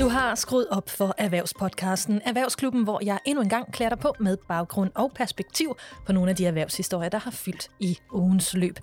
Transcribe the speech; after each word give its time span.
Du 0.00 0.08
har 0.08 0.34
skruet 0.34 0.68
op 0.70 0.90
for 0.90 1.14
Erhvervspodcasten, 1.18 2.20
Erhvervsklubben, 2.24 2.84
hvor 2.84 3.00
jeg 3.04 3.18
endnu 3.24 3.42
en 3.42 3.48
gang 3.48 3.72
klæder 3.72 3.88
dig 3.88 3.98
på 3.98 4.14
med 4.20 4.36
baggrund 4.48 4.90
og 4.94 5.12
perspektiv 5.14 5.76
på 6.06 6.12
nogle 6.12 6.30
af 6.30 6.36
de 6.36 6.46
erhvervshistorier, 6.46 7.08
der 7.08 7.18
har 7.18 7.30
fyldt 7.30 7.70
i 7.80 7.98
ugens 8.12 8.54
løb. 8.54 8.78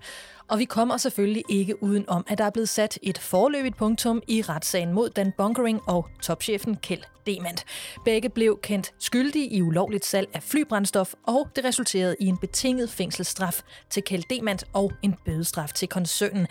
Og 0.47 0.59
vi 0.59 0.65
kommer 0.65 0.97
selvfølgelig 0.97 1.43
ikke 1.49 1.83
uden 1.83 2.09
om, 2.09 2.25
at 2.27 2.37
der 2.37 2.43
er 2.43 2.49
blevet 2.49 2.69
sat 2.69 2.99
et 3.01 3.17
forløbigt 3.17 3.77
punktum 3.77 4.21
i 4.27 4.41
retssagen 4.41 4.93
mod 4.93 5.09
Dan 5.09 5.33
Bunkering 5.37 5.81
og 5.87 6.07
topchefen 6.21 6.75
Kjeld 6.75 7.03
Demand. 7.25 7.57
Begge 8.05 8.29
blev 8.29 8.59
kendt 8.63 8.93
skyldige 8.99 9.47
i 9.47 9.61
ulovligt 9.61 10.05
salg 10.05 10.29
af 10.33 10.43
flybrændstof, 10.43 11.13
og 11.23 11.47
det 11.55 11.65
resulterede 11.65 12.15
i 12.19 12.25
en 12.25 12.37
betinget 12.37 12.89
fængselsstraf 12.89 13.61
til 13.89 14.03
Kjeld 14.03 14.23
Demand 14.29 14.59
og 14.73 14.91
en 15.01 15.15
bødestraf 15.25 15.69
til 15.69 15.87
koncernen. 15.87 16.47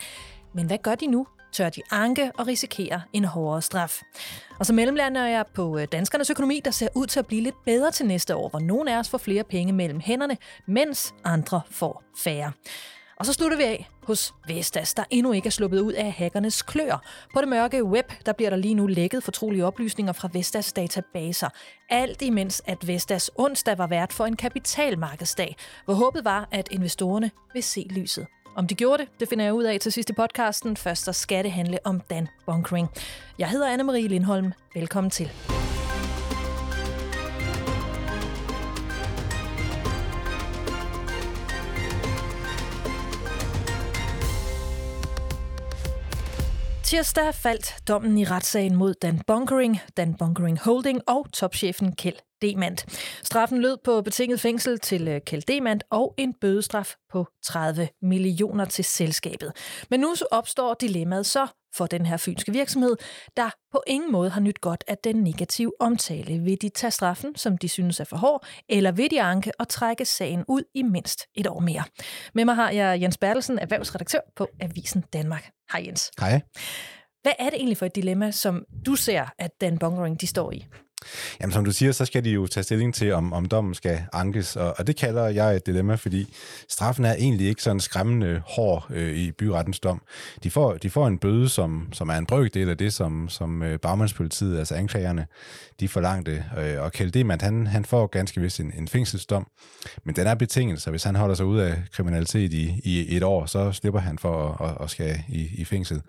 Men 0.53 0.67
hvad 0.67 0.77
gør 0.77 0.95
de 0.95 1.07
nu? 1.07 1.27
Tør 1.55 1.69
de 1.69 1.81
anke 1.91 2.31
og 2.37 2.47
risikere 2.47 3.01
en 3.13 3.25
hårdere 3.25 3.61
straf. 3.61 4.01
Og 4.59 4.65
så 4.65 4.73
mellemlander 4.73 5.25
jeg 5.25 5.45
på 5.53 5.77
øh, 5.77 5.87
danskernes 5.91 6.29
økonomi, 6.29 6.61
der 6.65 6.71
ser 6.71 6.87
ud 6.95 7.07
til 7.07 7.19
at 7.19 7.27
blive 7.27 7.41
lidt 7.41 7.63
bedre 7.65 7.91
til 7.91 8.05
næste 8.05 8.35
år, 8.35 8.49
hvor 8.49 8.59
nogle 8.59 8.95
af 8.95 8.99
os 8.99 9.09
får 9.09 9.17
flere 9.17 9.43
penge 9.43 9.73
mellem 9.73 9.99
hænderne, 9.99 10.37
mens 10.67 11.13
andre 11.23 11.61
får 11.71 12.03
færre. 12.17 12.51
Og 13.19 13.25
så 13.25 13.33
slutter 13.33 13.57
vi 13.57 13.63
af 13.63 13.89
hos 14.03 14.33
Vestas, 14.47 14.93
der 14.93 15.03
endnu 15.09 15.31
ikke 15.31 15.47
er 15.47 15.51
sluppet 15.51 15.79
ud 15.79 15.93
af 15.93 16.11
hackernes 16.11 16.61
klør. 16.61 17.03
På 17.33 17.41
det 17.41 17.49
mørke 17.49 17.83
web, 17.83 18.11
der 18.25 18.33
bliver 18.33 18.49
der 18.49 18.57
lige 18.57 18.73
nu 18.73 18.87
lækket 18.87 19.23
fortrolige 19.23 19.65
oplysninger 19.65 20.13
fra 20.13 20.29
Vestas 20.33 20.73
databaser. 20.73 21.49
Alt 21.89 22.21
imens, 22.21 22.61
at 22.65 22.87
Vestas 22.87 23.31
onsdag 23.35 23.77
var 23.77 23.87
vært 23.87 24.13
for 24.13 24.25
en 24.25 24.35
kapitalmarkedsdag, 24.35 25.55
hvor 25.85 25.93
håbet 25.93 26.25
var, 26.25 26.47
at 26.51 26.67
investorerne 26.71 27.31
vil 27.53 27.63
se 27.63 27.87
lyset. 27.89 28.27
Om 28.55 28.67
de 28.67 28.75
gjorde 28.75 29.03
det, 29.03 29.19
det 29.19 29.29
finder 29.29 29.45
jeg 29.45 29.53
ud 29.53 29.63
af 29.63 29.79
til 29.79 29.91
sidst 29.91 30.09
i 30.09 30.13
podcasten. 30.13 30.77
Først 30.77 31.03
så 31.03 31.13
skal 31.13 31.43
det 31.43 31.51
handle 31.51 31.79
om 31.83 32.01
Dan 32.09 32.27
Bunkering. 32.45 32.87
Jeg 33.39 33.49
hedder 33.49 33.77
Anne-Marie 33.77 34.07
Lindholm. 34.07 34.53
Velkommen 34.75 35.11
til. 35.11 35.31
Tirsdag 46.83 47.35
faldt 47.35 47.75
dommen 47.87 48.17
i 48.17 48.23
retssagen 48.23 48.75
mod 48.75 48.93
Dan 48.93 49.21
Bunkering, 49.27 49.79
Dan 49.97 50.13
Bunkering 50.13 50.59
Holding 50.59 51.01
og 51.07 51.27
topchefen 51.33 51.95
Kjeld 51.95 52.17
Demand. 52.49 52.77
Straffen 53.23 53.61
lød 53.61 53.77
på 53.83 54.01
betinget 54.01 54.39
fængsel 54.39 54.79
til 54.79 55.07
øh, 55.07 55.21
Kjeld 55.21 55.41
Demand 55.41 55.81
og 55.89 56.13
en 56.17 56.33
bødestraf 56.33 56.95
på 57.11 57.27
30 57.43 57.89
millioner 58.01 58.65
til 58.65 58.85
selskabet. 58.85 59.51
Men 59.89 59.99
nu 59.99 60.15
opstår 60.31 60.73
dilemmaet 60.73 61.25
så 61.25 61.47
for 61.77 61.85
den 61.85 62.05
her 62.05 62.17
fynske 62.17 62.51
virksomhed, 62.51 62.95
der 63.37 63.49
på 63.71 63.83
ingen 63.87 64.11
måde 64.11 64.29
har 64.29 64.41
nyt 64.41 64.61
godt 64.61 64.83
af 64.87 64.97
den 64.97 65.15
negative 65.15 65.71
omtale. 65.79 66.39
Vil 66.39 66.61
de 66.61 66.69
tage 66.69 66.91
straffen, 66.91 67.35
som 67.35 67.57
de 67.57 67.69
synes 67.69 67.99
er 67.99 68.03
for 68.03 68.17
hård, 68.17 68.45
eller 68.69 68.91
vil 68.91 69.11
de 69.11 69.21
anke 69.21 69.51
og 69.59 69.67
trække 69.67 70.05
sagen 70.05 70.43
ud 70.47 70.63
i 70.73 70.83
mindst 70.83 71.21
et 71.35 71.47
år 71.47 71.59
mere? 71.59 71.83
Med 72.33 72.45
mig 72.45 72.55
har 72.55 72.71
jeg 72.71 73.01
Jens 73.01 73.17
Bertelsen, 73.17 73.59
erhvervsredaktør 73.59 74.19
på 74.35 74.47
Avisen 74.59 75.03
Danmark. 75.13 75.49
Hej 75.71 75.83
Jens. 75.85 76.11
Hej. 76.19 76.41
Hvad 77.21 77.33
er 77.39 77.49
det 77.49 77.53
egentlig 77.53 77.77
for 77.77 77.85
et 77.85 77.95
dilemma, 77.95 78.31
som 78.31 78.65
du 78.85 78.95
ser, 78.95 79.25
at 79.39 79.51
Dan 79.61 79.77
Bongering 79.77 80.21
de 80.21 80.27
står 80.27 80.51
i? 80.51 80.65
Jamen, 81.41 81.53
som 81.53 81.65
du 81.65 81.71
siger, 81.71 81.91
så 81.91 82.05
skal 82.05 82.23
de 82.23 82.29
jo 82.29 82.47
tage 82.47 82.63
stilling 82.63 82.93
til, 82.93 83.13
om, 83.13 83.33
om 83.33 83.45
dommen 83.45 83.73
skal 83.73 84.03
ankes, 84.13 84.55
og, 84.55 84.75
og 84.77 84.87
det 84.87 84.95
kalder 84.95 85.27
jeg 85.27 85.55
et 85.55 85.65
dilemma, 85.65 85.95
fordi 85.95 86.33
straffen 86.69 87.05
er 87.05 87.13
egentlig 87.13 87.47
ikke 87.47 87.61
sådan 87.61 87.79
skræmmende 87.79 88.41
hård 88.45 88.85
øh, 88.89 89.15
i 89.15 89.31
byrettens 89.31 89.79
dom. 89.79 90.01
De 90.43 90.51
får, 90.51 90.73
de 90.73 90.89
får 90.89 91.07
en 91.07 91.17
bøde, 91.17 91.49
som, 91.49 91.87
som 91.93 92.09
er 92.09 92.15
en 92.15 92.25
brøkdel 92.25 92.69
af 92.69 92.77
det, 92.77 92.93
som, 92.93 93.29
som 93.29 93.63
øh, 93.63 93.79
bagmandspolitiet, 93.79 94.59
altså 94.59 94.75
anklagerne, 94.75 95.27
de 95.79 95.87
forlangte. 95.87 96.45
Øh, 96.57 96.81
og 96.81 96.91
Kjeld 96.91 97.11
Demand, 97.11 97.41
han, 97.41 97.67
han 97.67 97.85
får 97.85 98.07
ganske 98.07 98.41
vist 98.41 98.59
en, 98.59 98.73
en 98.77 98.87
fængselsdom, 98.87 99.47
men 100.03 100.15
den 100.15 100.27
er 100.27 100.35
betinget, 100.35 100.81
så 100.81 100.89
hvis 100.89 101.03
han 101.03 101.15
holder 101.15 101.35
sig 101.35 101.45
ud 101.45 101.59
af 101.59 101.83
kriminalitet 101.91 102.53
i, 102.53 102.81
i 102.83 103.17
et 103.17 103.23
år, 103.23 103.45
så 103.45 103.71
slipper 103.71 103.99
han 103.99 104.19
for 104.19 104.51
at, 104.51 104.69
at, 104.69 104.77
at 104.83 104.89
skal 104.89 105.23
i, 105.29 105.49
i 105.53 105.65
fængsel. 105.65 106.01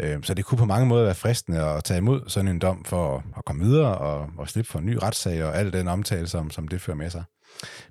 Øh, 0.00 0.18
så 0.22 0.34
det 0.34 0.44
kunne 0.44 0.58
på 0.58 0.64
mange 0.64 0.86
måder 0.86 1.04
være 1.04 1.14
fristende 1.14 1.60
at 1.60 1.84
tage 1.84 1.98
imod 1.98 2.20
sådan 2.26 2.48
en 2.48 2.58
dom 2.58 2.84
for 2.84 3.24
at 3.36 3.44
komme 3.44 3.64
videre 3.64 3.98
og, 3.98 4.30
og 4.38 4.48
slippe 4.48 4.70
for 4.70 4.78
en 4.78 4.86
ny 4.86 4.98
retssag 5.02 5.44
og 5.44 5.56
al 5.56 5.72
den 5.72 5.88
omtale, 5.88 6.26
som, 6.26 6.50
som 6.50 6.68
det 6.68 6.80
fører 6.80 6.96
med 6.96 7.10
sig. 7.10 7.24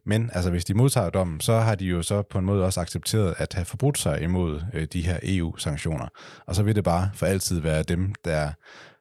Men 0.06 0.30
altså, 0.34 0.52
hvis 0.52 0.66
de 0.66 0.74
modtager 0.74 1.10
dommen, 1.10 1.40
så 1.42 1.60
har 1.60 1.76
de 1.76 1.86
jo 1.86 2.02
så 2.02 2.22
på 2.22 2.38
en 2.38 2.46
måde 2.46 2.66
også 2.66 2.82
accepteret 2.82 3.36
at 3.38 3.54
have 3.54 3.66
forbrudt 3.66 3.98
sig 3.98 4.22
imod 4.22 4.62
øh, 4.74 4.88
de 4.94 5.02
her 5.02 5.20
EU-sanktioner. 5.24 6.08
Og 6.48 6.56
så 6.56 6.64
vil 6.64 6.76
det 6.76 6.84
bare 6.84 7.10
for 7.14 7.26
altid 7.26 7.60
være 7.60 7.84
dem, 7.84 8.14
der 8.26 8.52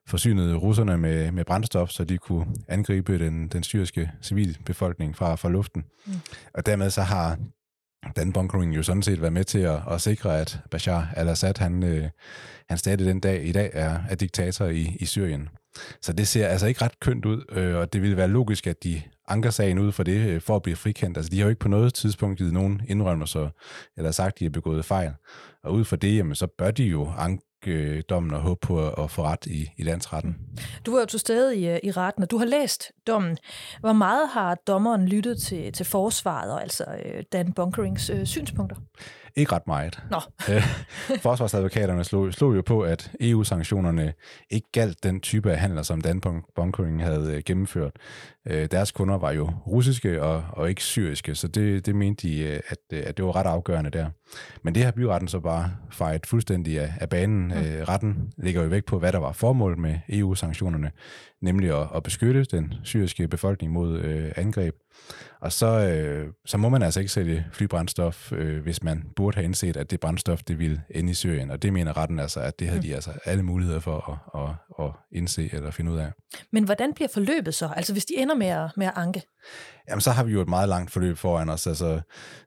forsynede 0.08 0.54
russerne 0.56 0.98
med, 0.98 1.32
med 1.32 1.44
brændstof, 1.44 1.90
så 1.90 2.04
de 2.04 2.18
kunne 2.18 2.46
angribe 2.68 3.18
den, 3.18 3.48
den 3.48 3.62
syriske 3.62 4.10
civilbefolkning 4.22 5.16
fra, 5.16 5.34
fra 5.34 5.48
luften. 5.48 5.84
Mm. 6.06 6.12
Og 6.54 6.66
dermed 6.66 6.90
så 6.90 7.02
har 7.02 7.38
den 8.16 8.32
Bunkering 8.32 8.76
jo 8.76 8.82
sådan 8.82 9.02
set 9.02 9.22
være 9.22 9.30
med 9.30 9.44
til 9.44 9.58
at, 9.58 9.80
at 9.90 10.00
sikre, 10.00 10.40
at 10.40 10.58
Bashar 10.70 11.12
al-Assad, 11.16 11.58
han, 11.58 11.82
øh, 11.82 12.08
han 12.68 12.78
stadig 12.78 13.06
den 13.06 13.20
dag 13.20 13.46
i 13.46 13.52
dag 13.52 13.70
er, 13.72 13.98
er 14.10 14.14
diktator 14.14 14.66
i, 14.66 14.96
i 15.00 15.06
Syrien. 15.06 15.48
Så 16.02 16.12
det 16.12 16.28
ser 16.28 16.46
altså 16.46 16.66
ikke 16.66 16.84
ret 16.84 17.00
kønt 17.00 17.24
ud, 17.24 17.44
øh, 17.52 17.76
og 17.76 17.92
det 17.92 18.02
ville 18.02 18.16
være 18.16 18.28
logisk, 18.28 18.66
at 18.66 18.84
de 18.84 19.02
anker 19.28 19.50
sagen 19.50 19.78
ud 19.78 19.92
for 19.92 20.02
det, 20.02 20.28
øh, 20.28 20.40
for 20.40 20.56
at 20.56 20.62
blive 20.62 20.76
frikendt. 20.76 21.16
Altså, 21.16 21.30
de 21.30 21.38
har 21.38 21.44
jo 21.44 21.48
ikke 21.48 21.60
på 21.60 21.68
noget 21.68 21.94
tidspunkt 21.94 22.38
givet 22.38 22.52
nogen 22.52 22.82
indrømmelser, 22.88 23.48
eller 23.96 24.10
sagt, 24.10 24.32
at 24.32 24.38
de 24.38 24.44
har 24.44 24.50
begået 24.50 24.84
fejl. 24.84 25.12
Og 25.64 25.72
ud 25.72 25.84
for 25.84 25.96
det, 25.96 26.16
jamen, 26.16 26.34
så 26.34 26.46
bør 26.46 26.70
de 26.70 26.84
jo 26.84 27.12
anke 27.18 27.44
øh, 27.66 28.02
dommen 28.08 28.34
og 28.34 28.40
håbe 28.40 28.60
på 28.66 28.88
at, 28.88 29.10
få 29.10 29.22
ret 29.22 29.46
i, 29.46 29.70
i 29.76 29.82
landsretten. 29.82 30.36
Du 30.86 30.92
var 30.92 31.00
jo 31.00 31.06
til 31.06 31.20
stede 31.20 31.56
i, 31.56 31.68
øh, 31.68 31.78
i 31.82 31.90
retten, 31.90 32.22
og 32.22 32.30
du 32.30 32.38
har 32.38 32.44
læst 32.44 32.92
dommen. 33.06 33.38
Hvor 33.80 33.92
meget 33.92 34.28
har 34.28 34.54
dommeren 34.54 35.08
lyttet 35.08 35.38
til, 35.42 35.72
til 35.72 35.86
forsvaret, 35.86 36.52
og 36.52 36.62
altså 36.62 36.84
øh, 37.04 37.22
Dan 37.32 37.52
Bunkerings 37.52 38.10
øh, 38.10 38.26
synspunkter? 38.26 38.76
Ikke 39.36 39.52
ret 39.52 39.66
meget. 39.66 40.02
Nå. 40.10 40.20
Forsvarsadvokaterne 41.22 42.04
slog, 42.04 42.32
slog 42.32 42.56
jo 42.56 42.62
på, 42.62 42.80
at 42.80 43.12
EU-sanktionerne 43.20 44.12
ikke 44.50 44.68
galt 44.72 45.04
den 45.04 45.20
type 45.20 45.52
af 45.52 45.58
handler, 45.58 45.82
som 45.82 46.00
Dan 46.00 46.20
Bunkering 46.54 47.04
havde 47.04 47.42
gennemført. 47.42 47.92
Deres 48.46 48.92
kunder 48.92 49.18
var 49.18 49.32
jo 49.32 49.50
russiske 49.66 50.22
og, 50.22 50.44
og 50.50 50.68
ikke 50.68 50.82
syriske, 50.82 51.34
så 51.34 51.48
det, 51.48 51.86
det 51.86 51.94
mente 51.94 52.28
de, 52.28 52.46
at, 52.46 52.78
at 52.92 53.16
det 53.16 53.24
var 53.24 53.36
ret 53.36 53.46
afgørende 53.46 53.90
der. 53.90 54.10
Men 54.62 54.74
det 54.74 54.84
har 54.84 54.92
byretten 54.92 55.28
så 55.28 55.40
bare 55.40 55.70
fejret 55.90 56.26
fuldstændig 56.26 56.80
af, 56.80 56.92
af 57.00 57.08
banen 57.08 57.52
øh, 57.52 57.88
retten 57.88 58.32
ligger 58.36 58.62
jo 58.62 58.68
væk 58.68 58.84
på, 58.84 58.98
hvad 58.98 59.12
der 59.12 59.18
var 59.18 59.32
formålet 59.32 59.78
med 59.78 59.98
EU-sanktionerne, 60.08 60.90
nemlig 61.42 61.80
at, 61.80 61.86
at 61.94 62.02
beskytte 62.02 62.44
den 62.44 62.74
syriske 62.82 63.28
befolkning 63.28 63.72
mod 63.72 63.98
øh, 63.98 64.32
angreb. 64.36 64.74
Og 65.40 65.52
så, 65.52 65.66
øh, 65.66 66.28
så 66.46 66.58
må 66.58 66.68
man 66.68 66.82
altså 66.82 67.00
ikke 67.00 67.12
sælge 67.12 67.46
flybrændstof, 67.52 68.32
øh, 68.32 68.62
hvis 68.62 68.82
man 68.82 69.04
burde 69.16 69.34
have 69.34 69.44
indset, 69.44 69.76
at 69.76 69.90
det 69.90 70.00
brændstof 70.00 70.42
det 70.42 70.58
ville 70.58 70.82
ende 70.90 71.10
i 71.10 71.14
Syrien. 71.14 71.50
Og 71.50 71.62
det 71.62 71.72
mener 71.72 71.96
retten 71.96 72.20
altså, 72.20 72.40
at 72.40 72.58
det 72.58 72.68
havde 72.68 72.82
de 72.82 72.94
altså 72.94 73.10
alle 73.24 73.42
muligheder 73.42 73.80
for 73.80 74.20
at, 74.34 74.42
at, 74.42 74.84
at 74.86 74.92
indse 75.12 75.50
eller 75.52 75.70
finde 75.70 75.92
ud 75.92 75.98
af. 75.98 76.12
Men 76.52 76.64
hvordan 76.64 76.94
bliver 76.94 77.08
forløbet 77.08 77.54
så? 77.54 77.68
Altså 77.76 77.92
hvis 77.92 78.04
de 78.04 78.16
ender 78.16 78.34
med 78.34 78.46
at, 78.46 78.70
med 78.76 78.86
at 78.86 78.92
anke? 78.96 79.22
Jamen 79.88 80.00
så 80.00 80.10
har 80.10 80.24
vi 80.24 80.32
jo 80.32 80.40
et 80.40 80.48
meget 80.48 80.68
langt 80.68 80.90
forløb 80.90 81.18
foran 81.18 81.48
os. 81.48 81.66
Altså 81.66 82.00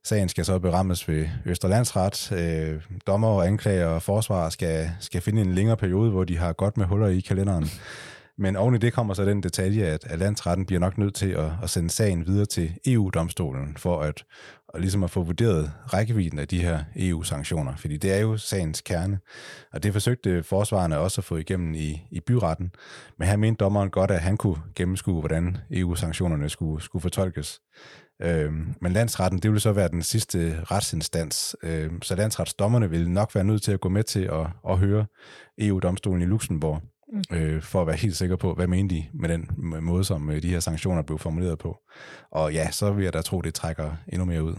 sagen 0.04 0.30
skal 0.30 0.46
så 0.46 0.60
berammes 0.60 1.08
ved 1.08 1.28
Østerlandsret. 1.46 2.32
Øh, 2.32 2.82
dommer 3.08 3.28
og 3.28 3.48
anklager 3.48 3.88
og 3.88 4.02
forsvar 4.02 4.50
skal, 4.50 4.92
skal 5.00 5.22
finde 5.22 5.42
en 5.42 5.54
længere 5.54 5.78
periode, 5.78 6.12
hvor 6.12 6.24
de 6.24 6.38
har 6.38 6.54
godt 6.54 6.78
med 6.78 6.86
huller 6.86 7.08
i 7.08 7.20
kalenderen. 7.20 7.70
Men 8.40 8.56
oven 8.56 8.76
i 8.76 8.78
det 8.78 8.94
kommer 8.94 9.14
så 9.14 9.26
den 9.26 9.44
detalje, 9.44 9.86
at, 9.86 10.06
at 10.06 10.20
landsretten 10.20 10.66
bliver 10.66 10.80
nok 10.80 10.98
nødt 10.98 11.16
til 11.16 11.30
at, 11.30 11.52
at 11.64 11.70
sende 11.70 11.90
sagen 11.90 12.28
videre 12.28 12.46
til 12.46 12.74
EU-domstolen 12.86 13.78
for 13.78 14.02
at, 14.02 14.24
at, 14.74 14.82
ligesom 14.82 15.04
at 15.04 15.12
få 15.12 15.24
vurderet 15.24 15.72
rækkevidden 15.94 16.40
af 16.40 16.48
de 16.48 16.62
her 16.62 16.84
EU-sanktioner. 16.96 17.76
Fordi 17.76 17.98
det 17.98 18.14
er 18.14 18.20
jo 18.20 18.38
sagens 18.38 18.82
kerne. 18.82 19.20
Og 19.74 19.84
det 19.84 19.94
forsøgte 19.94 20.44
forsvarerne 20.44 20.98
også 20.98 21.22
at 21.22 21.26
få 21.26 21.38
igennem 21.38 21.74
i, 21.74 22.02
i 22.12 22.20
byretten. 22.20 22.72
Men 23.20 23.28
her 23.28 23.38
mente 23.38 23.58
dommeren 23.58 23.90
godt, 23.90 24.12
at 24.12 24.22
han 24.22 24.38
kunne 24.38 24.58
gennemskue, 24.76 25.20
hvordan 25.20 25.58
EU-sanktionerne 25.72 26.50
skulle, 26.50 26.84
skulle 26.84 27.02
fortolkes. 27.02 27.60
Øhm, 28.22 28.74
men 28.82 28.94
landsretten, 28.94 29.40
det 29.40 29.52
ville 29.52 29.62
så 29.62 29.72
være 29.72 29.90
den 29.90 30.04
sidste 30.04 30.64
retsinstans. 30.64 31.56
Øhm, 31.64 32.02
så 32.02 32.16
landsretsdommerne 32.16 32.90
vil 32.90 33.10
nok 33.10 33.36
være 33.36 33.44
nødt 33.44 33.64
til 33.64 33.72
at 33.72 33.82
gå 33.82 33.90
med 33.90 34.04
til 34.04 34.24
at, 34.24 34.48
at 34.70 34.78
høre 34.78 35.06
EU-domstolen 35.58 36.22
i 36.22 36.26
Luxembourg 36.26 36.82
mm. 37.14 37.38
øh, 37.38 37.62
for 37.62 37.82
at 37.82 37.88
være 37.88 37.96
helt 37.96 38.18
sikker 38.18 38.36
på, 38.36 38.54
hvad 38.54 38.68
mener 38.68 38.90
de 38.90 39.06
med 39.14 39.30
den 39.30 39.50
måde, 39.82 40.04
som 40.04 40.30
øh, 40.30 40.42
de 40.42 40.50
her 40.50 40.60
sanktioner 40.60 41.02
blev 41.02 41.20
formuleret 41.20 41.60
på. 41.60 41.78
Og 42.32 42.54
ja, 42.54 42.72
så 42.72 42.92
vil 42.92 43.04
jeg 43.04 43.14
da 43.14 43.22
tro, 43.22 43.42
det 43.42 43.54
trækker 43.54 43.92
endnu 44.08 44.26
mere 44.26 44.44
ud. 44.44 44.56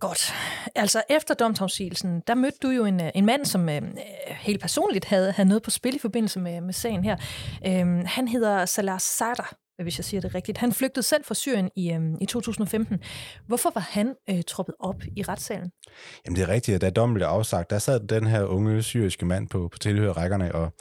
Godt. 0.00 0.34
Altså 0.74 1.02
efter 1.10 1.34
domsafsigelsen, 1.34 2.22
der 2.26 2.34
mødte 2.34 2.58
du 2.62 2.68
jo 2.68 2.84
en, 2.84 3.00
øh, 3.00 3.10
en 3.14 3.26
mand, 3.26 3.44
som 3.44 3.68
øh, 3.68 3.82
helt 4.28 4.60
personligt 4.60 5.04
havde, 5.04 5.32
havde 5.32 5.48
noget 5.48 5.62
på 5.62 5.70
spil 5.70 5.94
i 5.94 5.98
forbindelse 5.98 6.40
med, 6.40 6.60
med 6.60 6.72
sagen 6.72 7.04
her. 7.04 7.16
Øh, 7.66 8.04
han 8.06 8.28
hedder 8.28 8.64
Salah 8.66 9.00
Sadr. 9.00 9.54
Øh, 9.82 9.84
hvis 9.84 9.98
jeg 9.98 10.04
siger 10.04 10.20
det 10.20 10.34
rigtigt. 10.34 10.58
Han 10.58 10.72
flygtede 10.72 11.02
selv 11.02 11.24
fra 11.24 11.34
Syrien 11.34 11.70
i, 11.76 11.92
øh, 11.92 12.00
i 12.20 12.26
2015. 12.26 13.00
Hvorfor 13.46 13.70
var 13.74 13.88
han 13.90 14.14
øh, 14.30 14.42
troppet 14.46 14.74
op 14.80 15.02
i 15.16 15.22
retssalen? 15.22 15.70
Jamen 16.26 16.36
det 16.36 16.42
er 16.42 16.48
rigtigt, 16.48 16.74
at 16.74 16.80
da 16.80 16.90
dommen 16.90 17.14
blev 17.14 17.26
afsagt, 17.26 17.70
der 17.70 17.78
sad 17.78 18.00
den 18.00 18.26
her 18.26 18.44
unge 18.44 18.82
syriske 18.82 19.26
mand 19.26 19.48
på, 19.48 19.68
på 19.68 19.78
tilhørrækkerne, 19.78 20.54
og 20.54 20.72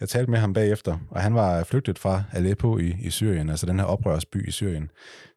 jeg 0.00 0.08
talte 0.08 0.30
med 0.30 0.38
ham 0.38 0.52
bagefter, 0.52 0.98
og 1.10 1.20
han 1.20 1.34
var 1.34 1.64
flygtet 1.64 1.98
fra 1.98 2.22
Aleppo 2.32 2.78
i, 2.78 2.96
i 3.00 3.10
Syrien, 3.10 3.50
altså 3.50 3.66
den 3.66 3.78
her 3.78 3.86
oprørsby 3.86 4.48
i 4.48 4.50
Syrien, 4.50 4.90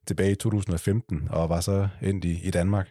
tilbage 0.08 0.32
i 0.32 0.36
2015, 0.36 1.28
og 1.30 1.50
var 1.50 1.62
så 1.62 1.88
endt 2.02 2.26
i, 2.26 2.48
i 2.48 2.52
Danmark. 2.52 2.90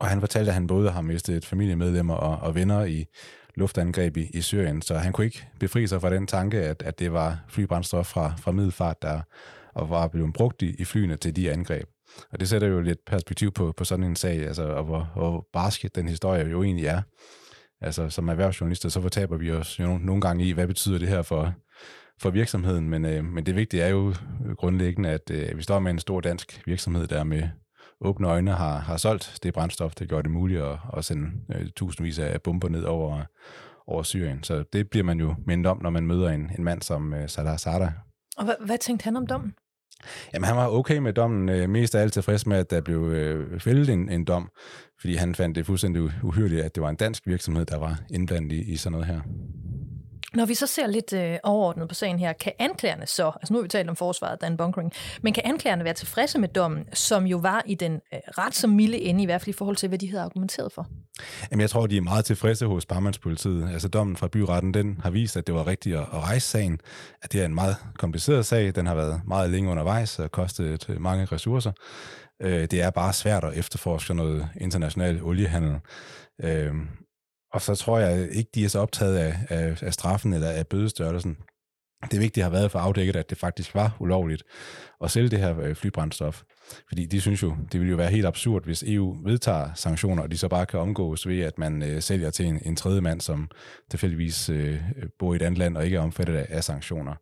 Og 0.00 0.06
han 0.06 0.20
fortalte, 0.20 0.50
at 0.50 0.54
han 0.54 0.66
både 0.66 0.90
har 0.90 1.00
mistet 1.00 1.44
familiemedlemmer 1.44 2.14
og, 2.14 2.38
og 2.48 2.54
venner 2.54 2.84
i 2.84 3.04
luftangreb 3.54 4.16
i, 4.16 4.30
i 4.34 4.40
Syrien, 4.40 4.82
så 4.82 4.98
han 4.98 5.12
kunne 5.12 5.24
ikke 5.24 5.46
befri 5.60 5.86
sig 5.86 6.00
fra 6.00 6.10
den 6.10 6.26
tanke, 6.26 6.58
at, 6.58 6.82
at 6.82 6.98
det 6.98 7.12
var 7.12 7.38
flybrændstof 7.48 8.06
fra, 8.06 8.34
fra 8.38 8.52
Middelfart, 8.52 9.02
der 9.02 9.20
og 9.74 9.90
var 9.90 10.08
blevet 10.08 10.32
brugt 10.32 10.62
i, 10.62 10.74
i 10.78 10.84
flyene 10.84 11.16
til 11.16 11.36
de 11.36 11.52
angreb. 11.52 11.88
Og 12.32 12.40
det 12.40 12.48
sætter 12.48 12.68
jo 12.68 12.80
lidt 12.80 12.98
perspektiv 13.06 13.52
på, 13.52 13.72
på 13.76 13.84
sådan 13.84 14.04
en 14.04 14.16
sag, 14.16 14.46
altså, 14.46 14.62
og 14.62 14.84
hvor, 14.84 15.12
hvor 15.14 15.48
barsk 15.52 15.94
den 15.94 16.08
historie 16.08 16.48
jo 16.48 16.62
egentlig 16.62 16.86
er. 16.86 17.02
Altså, 17.80 18.10
som 18.10 18.28
erhvervsjournalister, 18.28 18.88
så 18.88 19.00
fortaber 19.00 19.36
vi 19.36 19.50
os 19.50 19.80
jo 19.80 19.98
nogle, 19.98 20.20
gange 20.20 20.44
i, 20.44 20.52
hvad 20.52 20.66
betyder 20.66 20.98
det 20.98 21.08
her 21.08 21.22
for, 21.22 21.54
for 22.20 22.30
virksomheden, 22.30 22.88
men, 22.88 23.04
øh, 23.04 23.24
men 23.24 23.46
det 23.46 23.56
vigtige 23.56 23.82
er 23.82 23.88
jo 23.88 24.14
grundlæggende, 24.56 25.08
at 25.08 25.30
øh, 25.30 25.56
vi 25.56 25.62
står 25.62 25.78
med 25.78 25.90
en 25.90 25.98
stor 25.98 26.20
dansk 26.20 26.62
virksomhed, 26.66 27.06
der 27.06 27.24
med 27.24 27.48
åbne 28.00 28.28
øjne 28.28 28.50
har, 28.50 28.78
har 28.78 28.96
solgt 28.96 29.38
det 29.42 29.54
brændstof, 29.54 29.94
der 29.94 30.04
gør 30.04 30.22
det 30.22 30.30
muligt 30.30 30.62
at, 30.62 30.78
at 30.96 31.04
sende 31.04 31.30
øh, 31.54 31.66
tusindvis 31.76 32.18
af 32.18 32.42
bomber 32.42 32.68
ned 32.68 32.84
over, 32.84 33.22
over 33.86 34.02
Syrien. 34.02 34.42
Så 34.42 34.64
det 34.72 34.90
bliver 34.90 35.04
man 35.04 35.20
jo 35.20 35.34
mindet 35.46 35.66
om, 35.66 35.82
når 35.82 35.90
man 35.90 36.06
møder 36.06 36.30
en, 36.30 36.50
en 36.58 36.64
mand 36.64 36.82
som 36.82 37.14
øh, 37.14 37.28
Salah 37.28 37.58
Sada. 37.58 37.92
Og 38.36 38.44
hvad, 38.44 38.54
hvad 38.66 38.78
tænkte 38.78 39.04
han 39.04 39.16
om 39.16 39.26
dommen? 39.26 39.54
Jamen, 40.34 40.46
han 40.46 40.56
var 40.56 40.68
okay 40.68 40.98
med 40.98 41.12
dommen. 41.12 41.48
Øh, 41.48 41.70
mest 41.70 41.94
af 41.94 42.02
alt 42.02 42.12
tilfreds 42.12 42.46
med, 42.46 42.56
at 42.56 42.70
der 42.70 42.80
blev 42.80 43.02
øh, 43.02 43.60
fældet 43.60 43.88
en, 43.88 44.08
en 44.08 44.24
dom, 44.24 44.50
fordi 45.00 45.14
han 45.14 45.34
fandt 45.34 45.56
det 45.56 45.66
fuldstændig 45.66 46.02
uhyrligt, 46.22 46.62
at 46.62 46.74
det 46.74 46.82
var 46.82 46.88
en 46.88 46.96
dansk 46.96 47.26
virksomhed, 47.26 47.66
der 47.66 47.78
var 47.78 48.00
indblandet 48.10 48.52
i, 48.52 48.72
i 48.72 48.76
sådan 48.76 48.92
noget 48.92 49.06
her. 49.06 49.20
Når 50.34 50.46
vi 50.46 50.54
så 50.54 50.66
ser 50.66 50.86
lidt 50.86 51.12
øh, 51.12 51.38
overordnet 51.42 51.88
på 51.88 51.94
sagen 51.94 52.18
her, 52.18 52.32
kan 52.32 52.52
anklagerne 52.58 53.06
så, 53.06 53.26
altså 53.26 53.52
nu 53.52 53.58
har 53.58 53.62
vi 53.62 53.68
talt 53.68 53.90
om 53.90 53.96
forsvaret, 53.96 54.40
Dan 54.40 54.56
Bunkering, 54.56 54.92
men 55.22 55.32
kan 55.32 55.42
anklagerne 55.46 55.84
være 55.84 55.94
tilfredse 55.94 56.38
med 56.38 56.48
dommen, 56.48 56.84
som 56.92 57.26
jo 57.26 57.36
var 57.36 57.62
i 57.66 57.74
den 57.74 57.92
øh, 57.92 58.20
ret 58.38 58.54
så 58.54 58.66
milde 58.66 58.98
ende, 58.98 59.22
i 59.22 59.26
hvert 59.26 59.40
fald 59.40 59.48
i 59.48 59.58
forhold 59.58 59.76
til, 59.76 59.88
hvad 59.88 59.98
de 59.98 60.10
havde 60.10 60.22
argumenteret 60.22 60.72
for? 60.72 60.86
Jamen, 61.50 61.60
jeg 61.60 61.70
tror, 61.70 61.86
de 61.86 61.96
er 61.96 62.00
meget 62.00 62.24
tilfredse 62.24 62.66
hos 62.66 62.86
Barmandspolitiet. 62.86 63.68
Altså 63.72 63.88
dommen 63.88 64.16
fra 64.16 64.28
byretten, 64.28 64.74
den 64.74 65.00
har 65.02 65.10
vist, 65.10 65.36
at 65.36 65.46
det 65.46 65.54
var 65.54 65.66
rigtigt 65.66 65.96
at, 65.96 66.02
at 66.02 66.22
rejse 66.22 66.48
sagen, 66.48 66.80
at 67.22 67.32
det 67.32 67.40
er 67.40 67.44
en 67.44 67.54
meget 67.54 67.76
kompliceret 67.98 68.46
sag, 68.46 68.74
den 68.74 68.86
har 68.86 68.94
været 68.94 69.20
meget 69.26 69.50
længe 69.50 69.70
undervejs 69.70 70.18
og 70.18 70.30
kostet 70.30 70.90
øh, 70.90 71.00
mange 71.00 71.24
ressourcer. 71.24 71.72
Øh, 72.42 72.60
det 72.70 72.82
er 72.82 72.90
bare 72.90 73.12
svært 73.12 73.44
at 73.44 73.54
efterforske 73.54 74.14
noget 74.14 74.48
international 74.60 75.22
oliehandel. 75.22 75.78
Øh, 76.42 76.74
og 77.52 77.60
så 77.60 77.74
tror 77.74 77.98
jeg 77.98 78.30
ikke, 78.32 78.50
de 78.54 78.64
er 78.64 78.68
så 78.68 78.78
optaget 78.78 79.16
af, 79.16 79.36
af, 79.48 79.82
af 79.82 79.94
straffen 79.94 80.32
eller 80.32 80.48
af 80.48 80.66
bødestørrelsen. 80.66 81.36
Det 82.10 82.20
vigtige 82.20 82.44
har 82.44 82.50
været 82.50 82.70
for 82.70 82.78
afdækket, 82.78 83.16
at 83.16 83.30
det 83.30 83.38
faktisk 83.38 83.74
var 83.74 83.96
ulovligt 84.00 84.42
at 85.00 85.10
sælge 85.10 85.28
det 85.28 85.38
her 85.38 85.60
øh, 85.60 85.74
flybrændstof. 85.74 86.42
Fordi 86.88 87.06
de 87.06 87.20
synes 87.20 87.42
jo, 87.42 87.56
det 87.72 87.80
ville 87.80 87.90
jo 87.90 87.96
være 87.96 88.10
helt 88.10 88.26
absurd, 88.26 88.64
hvis 88.64 88.82
EU 88.82 89.16
vedtager 89.24 89.74
sanktioner, 89.74 90.22
og 90.22 90.30
de 90.30 90.38
så 90.38 90.48
bare 90.48 90.66
kan 90.66 90.80
omgås 90.80 91.28
ved, 91.28 91.40
at 91.40 91.58
man 91.58 91.82
øh, 91.82 92.02
sælger 92.02 92.30
til 92.30 92.46
en, 92.46 92.60
en 92.64 92.76
tredje 92.76 93.00
mand, 93.00 93.20
som 93.20 93.50
tilfældigvis 93.90 94.48
øh, 94.48 94.80
bor 95.18 95.32
i 95.32 95.36
et 95.36 95.42
andet 95.42 95.58
land 95.58 95.76
og 95.76 95.84
ikke 95.84 95.96
er 95.96 96.00
omfattet 96.00 96.34
af, 96.34 96.46
af 96.48 96.64
sanktioner. 96.64 97.14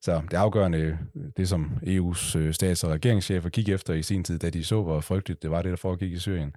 Så 0.00 0.22
det 0.30 0.36
afgørende, 0.36 0.78
øh, 0.78 0.96
det 1.36 1.48
som 1.48 1.72
EU's 1.82 2.38
øh, 2.38 2.54
stats- 2.54 2.84
og 2.84 2.90
regeringschefer 2.90 3.48
kiggede 3.48 3.74
efter 3.74 3.94
i 3.94 4.02
sin 4.02 4.24
tid, 4.24 4.38
da 4.38 4.50
de 4.50 4.64
så, 4.64 4.82
hvor 4.82 5.00
frygteligt 5.00 5.42
det 5.42 5.50
var, 5.50 5.62
det 5.62 5.70
der 5.70 5.76
foregik 5.76 6.12
i 6.12 6.18
Syrien, 6.18 6.52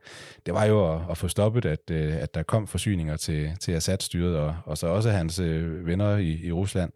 det 0.45 0.53
var 0.53 0.65
jo 0.65 0.95
at, 0.95 1.01
at 1.09 1.17
få 1.17 1.27
stoppet, 1.27 1.65
at, 1.65 1.91
øh, 1.91 2.15
at 2.15 2.33
der 2.33 2.43
kom 2.43 2.67
forsyninger 2.67 3.17
til, 3.17 3.51
til 3.59 3.71
Assad-styret, 3.71 4.37
og, 4.37 4.55
og 4.65 4.77
så 4.77 4.87
også 4.87 5.09
hans 5.09 5.41
venner 5.41 6.17
i, 6.17 6.45
i 6.45 6.51
Rusland, 6.51 6.91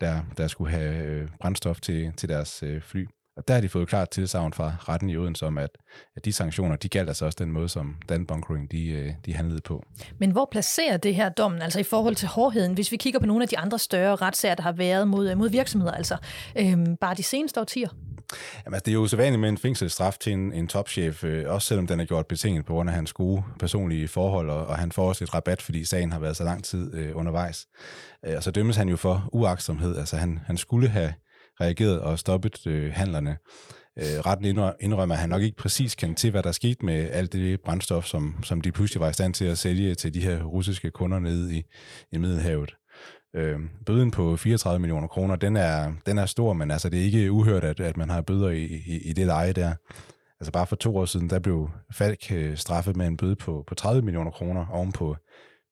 der, 0.00 0.22
der 0.36 0.46
skulle 0.46 0.70
have 0.70 1.28
brændstof 1.40 1.80
til, 1.80 2.12
til 2.16 2.28
deres 2.28 2.64
fly. 2.80 3.06
Og 3.36 3.48
der 3.48 3.54
har 3.54 3.60
de 3.60 3.68
fået 3.68 3.88
klart 3.88 4.10
tilsavn 4.10 4.52
fra 4.52 4.72
retten 4.88 5.10
i 5.10 5.16
Odense 5.16 5.46
om, 5.46 5.58
at, 5.58 5.70
at 6.16 6.24
de 6.24 6.32
sanktioner, 6.32 6.76
de 6.76 6.88
galt 6.88 7.08
altså 7.08 7.24
også 7.24 7.36
den 7.40 7.52
måde, 7.52 7.68
som 7.68 7.96
Dan 8.08 8.26
Bunkering 8.26 8.70
de, 8.70 8.88
øh, 8.88 9.12
de 9.26 9.34
handlede 9.34 9.60
på. 9.60 9.84
Men 10.18 10.30
hvor 10.30 10.48
placerer 10.50 10.96
det 10.96 11.14
her 11.14 11.28
dommen, 11.28 11.62
altså 11.62 11.80
i 11.80 11.82
forhold 11.82 12.14
til 12.14 12.28
hårdheden, 12.28 12.74
hvis 12.74 12.92
vi 12.92 12.96
kigger 12.96 13.20
på 13.20 13.26
nogle 13.26 13.42
af 13.42 13.48
de 13.48 13.58
andre 13.58 13.78
større 13.78 14.16
retssager, 14.16 14.54
der 14.54 14.62
har 14.62 14.72
været 14.72 15.08
mod, 15.08 15.34
mod 15.34 15.48
virksomheder, 15.48 15.92
altså 15.92 16.16
øhm, 16.58 16.96
bare 16.96 17.14
de 17.14 17.22
seneste 17.22 17.60
årtier? 17.60 17.88
Jamen, 18.64 18.74
altså, 18.74 18.84
det 18.84 18.90
er 18.90 18.94
jo 18.94 19.00
usædvanligt 19.00 19.40
med 19.40 19.48
en 19.48 19.58
fængselsstraf 19.58 20.16
til 20.20 20.32
en, 20.32 20.52
en 20.52 20.68
topchef, 20.68 21.24
øh, 21.24 21.52
også 21.52 21.68
selvom 21.68 21.86
den 21.86 22.00
er 22.00 22.04
gjort 22.04 22.26
betinget 22.26 22.64
på 22.64 22.72
grund 22.72 22.90
af 22.90 22.94
hans 22.94 23.12
gode 23.12 23.42
personlige 23.58 24.08
forhold, 24.08 24.50
og, 24.50 24.66
og 24.66 24.78
han 24.78 24.92
får 24.92 25.08
også 25.08 25.24
et 25.24 25.34
rabat, 25.34 25.62
fordi 25.62 25.84
sagen 25.84 26.12
har 26.12 26.18
været 26.18 26.36
så 26.36 26.44
lang 26.44 26.64
tid 26.64 26.94
øh, 26.94 27.16
undervejs. 27.16 27.66
Øh, 28.26 28.36
og 28.36 28.42
så 28.42 28.50
dømmes 28.50 28.76
han 28.76 28.88
jo 28.88 28.96
for 28.96 29.28
uaksomhed, 29.32 29.96
altså 29.96 30.16
han, 30.16 30.40
han 30.46 30.56
skulle 30.56 30.88
have 30.88 31.12
reageret 31.60 32.00
og 32.00 32.18
stoppet 32.18 32.66
øh, 32.66 32.92
handlerne. 32.92 33.36
Øh, 33.98 34.26
retten 34.26 34.46
indrømmer, 34.80 35.14
at 35.14 35.20
han 35.20 35.30
nok 35.30 35.42
ikke 35.42 35.56
præcis 35.56 35.94
kan 35.94 36.14
til, 36.14 36.30
hvad 36.30 36.42
der 36.42 36.52
skete 36.52 36.84
med 36.84 37.10
alt 37.10 37.32
det 37.32 37.60
brændstof, 37.60 38.04
som, 38.04 38.34
som 38.42 38.60
de 38.60 38.72
pludselig 38.72 39.00
var 39.00 39.10
i 39.10 39.12
stand 39.12 39.34
til 39.34 39.44
at 39.44 39.58
sælge 39.58 39.94
til 39.94 40.14
de 40.14 40.20
her 40.20 40.42
russiske 40.42 40.90
kunder 40.90 41.18
nede 41.18 41.56
i, 41.56 41.62
i 42.12 42.18
Middelhavet. 42.18 42.74
Øh, 43.36 43.60
bøden 43.86 44.10
på 44.10 44.36
34 44.36 44.80
millioner 44.80 45.08
kroner, 45.08 45.36
den 45.36 45.56
er, 45.56 45.92
den 46.06 46.18
er 46.18 46.26
stor, 46.26 46.52
men 46.52 46.70
altså, 46.70 46.88
det 46.88 47.00
er 47.00 47.04
ikke 47.04 47.32
uhørt, 47.32 47.64
at, 47.64 47.80
at 47.80 47.96
man 47.96 48.10
har 48.10 48.20
bøder 48.20 48.48
i, 48.48 48.64
i, 48.64 48.98
i 49.04 49.12
det 49.12 49.26
leje 49.26 49.52
der. 49.52 49.74
Altså 50.40 50.52
bare 50.52 50.66
for 50.66 50.76
to 50.76 50.96
år 50.96 51.04
siden, 51.04 51.30
der 51.30 51.38
blev 51.38 51.70
Falk 51.92 52.32
øh, 52.32 52.56
straffet 52.56 52.96
med 52.96 53.06
en 53.06 53.16
bøde 53.16 53.36
på, 53.36 53.64
på 53.66 53.74
30 53.74 54.02
millioner 54.02 54.30
kroner 54.30 54.66
oven 54.70 54.92
på 54.92 55.16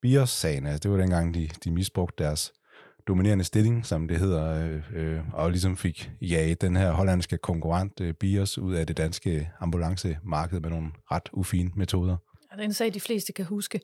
Bios-sagen. 0.03 0.67
Altså, 0.67 0.79
det 0.79 0.91
var 0.91 0.97
dengang, 0.97 1.35
de, 1.35 1.49
de 1.65 1.71
misbrugte 1.71 2.25
deres 2.25 2.53
dominerende 3.09 3.45
stilling, 3.45 3.87
som 3.87 4.09
det 4.09 4.19
hedder, 4.19 4.67
øh, 4.67 4.83
øh, 4.95 5.21
og 5.33 5.51
ligesom 5.51 5.77
fik 5.77 6.11
jaget 6.21 6.61
den 6.61 6.77
her 6.77 6.93
hollandske 6.93 7.37
konkurrent 7.37 8.01
øh, 8.01 8.15
Bios 8.15 8.59
ud 8.59 8.75
af 8.75 8.87
det 8.87 8.97
danske 8.97 9.51
ambulancemarked 9.61 10.61
med 10.61 10.71
nogle 10.71 10.91
ret 11.11 11.29
ufine 11.33 11.71
metoder. 11.77 12.17
Ja, 12.51 12.56
det 12.56 12.61
er 12.61 12.65
en 12.65 12.73
sag, 12.73 12.95
de 12.95 13.01
fleste 13.01 13.33
kan 13.33 13.45
huske. 13.45 13.81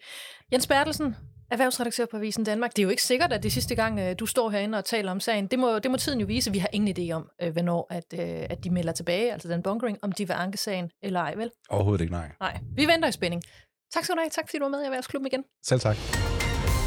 Jens 0.52 0.66
Bertelsen, 0.66 1.16
erhvervsredaktør 1.50 2.06
på 2.10 2.16
Avisen 2.16 2.44
Danmark. 2.44 2.70
Det 2.70 2.78
er 2.78 2.84
jo 2.84 2.90
ikke 2.90 3.02
sikkert, 3.02 3.32
at 3.32 3.42
det 3.42 3.52
sidste 3.52 3.74
gang, 3.74 4.00
øh, 4.00 4.14
du 4.18 4.26
står 4.26 4.50
herinde 4.50 4.78
og 4.78 4.84
taler 4.84 5.10
om 5.10 5.20
sagen, 5.20 5.46
det 5.46 5.58
må, 5.58 5.78
det 5.78 5.90
må 5.90 5.96
tiden 5.96 6.20
jo 6.20 6.26
vise. 6.26 6.52
Vi 6.52 6.58
har 6.58 6.68
ingen 6.72 6.96
idé 6.98 7.12
om, 7.12 7.28
øh, 7.42 7.52
hvornår 7.52 7.86
at, 7.90 8.14
øh, 8.14 8.46
at 8.50 8.64
de 8.64 8.70
melder 8.70 8.92
tilbage, 8.92 9.32
altså 9.32 9.48
den 9.48 9.62
bunkering, 9.62 9.98
om 10.02 10.12
de 10.12 10.26
vil 10.26 10.34
anke 10.34 10.58
sagen 10.58 10.90
eller 11.02 11.20
ej, 11.20 11.34
vel? 11.34 11.50
Overhovedet 11.70 12.00
ikke, 12.00 12.12
nej. 12.12 12.30
Nej, 12.40 12.60
vi 12.76 12.86
venter 12.86 13.08
i 13.08 13.12
spænding. 13.12 13.42
Tak 13.94 14.04
skal 14.04 14.16
du 14.16 14.20
have. 14.20 14.30
Tak 14.30 14.48
fordi 14.48 14.58
du 14.58 14.64
var 14.64 14.70
med 14.70 14.82
i 14.82 14.84
Erhvervsklubben 14.84 15.26
igen. 15.26 15.44
Selv 15.62 15.80
tak. 15.80 15.96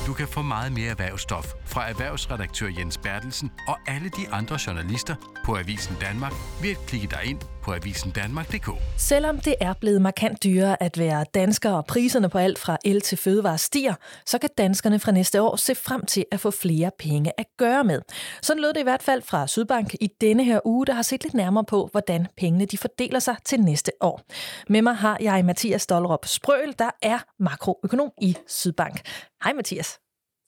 Du 0.07 0.13
kan 0.13 0.27
få 0.27 0.41
meget 0.41 0.71
mere 0.71 0.89
erhvervsstof 0.89 1.53
fra 1.65 1.89
erhvervsredaktør 1.89 2.67
Jens 2.77 2.97
Bertelsen 2.97 3.51
og 3.67 3.77
alle 3.87 4.09
de 4.09 4.29
andre 4.29 4.57
journalister 4.67 5.15
på 5.45 5.57
Avisen 5.57 5.95
Danmark 6.01 6.33
ved 6.61 6.71
at 6.71 6.85
klikke 6.87 7.07
dig 7.07 7.25
ind 7.25 7.39
på 7.63 7.73
avisendanmark.dk. 7.73 8.69
Selvom 8.97 9.39
det 9.39 9.55
er 9.59 9.73
blevet 9.73 10.01
markant 10.01 10.43
dyrere 10.43 10.83
at 10.83 10.97
være 10.97 11.25
dansker, 11.33 11.71
og 11.71 11.85
priserne 11.85 12.29
på 12.29 12.37
alt 12.37 12.59
fra 12.59 12.77
el 12.85 13.01
til 13.01 13.17
fødevare 13.17 13.57
stiger, 13.57 13.93
så 14.25 14.37
kan 14.37 14.49
danskerne 14.57 14.99
fra 14.99 15.11
næste 15.11 15.41
år 15.41 15.55
se 15.55 15.75
frem 15.75 16.05
til 16.05 16.25
at 16.31 16.39
få 16.39 16.51
flere 16.51 16.91
penge 16.99 17.31
at 17.37 17.45
gøre 17.57 17.83
med. 17.83 18.01
Sådan 18.41 18.61
lød 18.61 18.73
det 18.73 18.79
i 18.79 18.83
hvert 18.83 19.03
fald 19.03 19.21
fra 19.21 19.47
Sydbank 19.47 19.93
i 19.93 20.09
denne 20.21 20.43
her 20.43 20.59
uge, 20.65 20.85
der 20.85 20.93
har 20.93 21.01
set 21.01 21.23
lidt 21.23 21.33
nærmere 21.33 21.63
på, 21.63 21.89
hvordan 21.91 22.27
pengene 22.37 22.65
de 22.65 22.77
fordeler 22.77 23.19
sig 23.19 23.35
til 23.45 23.59
næste 23.59 23.91
år. 24.01 24.21
Med 24.69 24.81
mig 24.81 24.95
har 24.95 25.17
jeg 25.21 25.45
Mathias 25.45 25.81
Stollerup 25.81 26.25
Sprøl, 26.25 26.73
der 26.79 26.89
er 27.01 27.19
makroøkonom 27.39 28.11
i 28.21 28.37
Sydbank. 28.47 29.01
Hej 29.43 29.53
Mathias. 29.53 29.99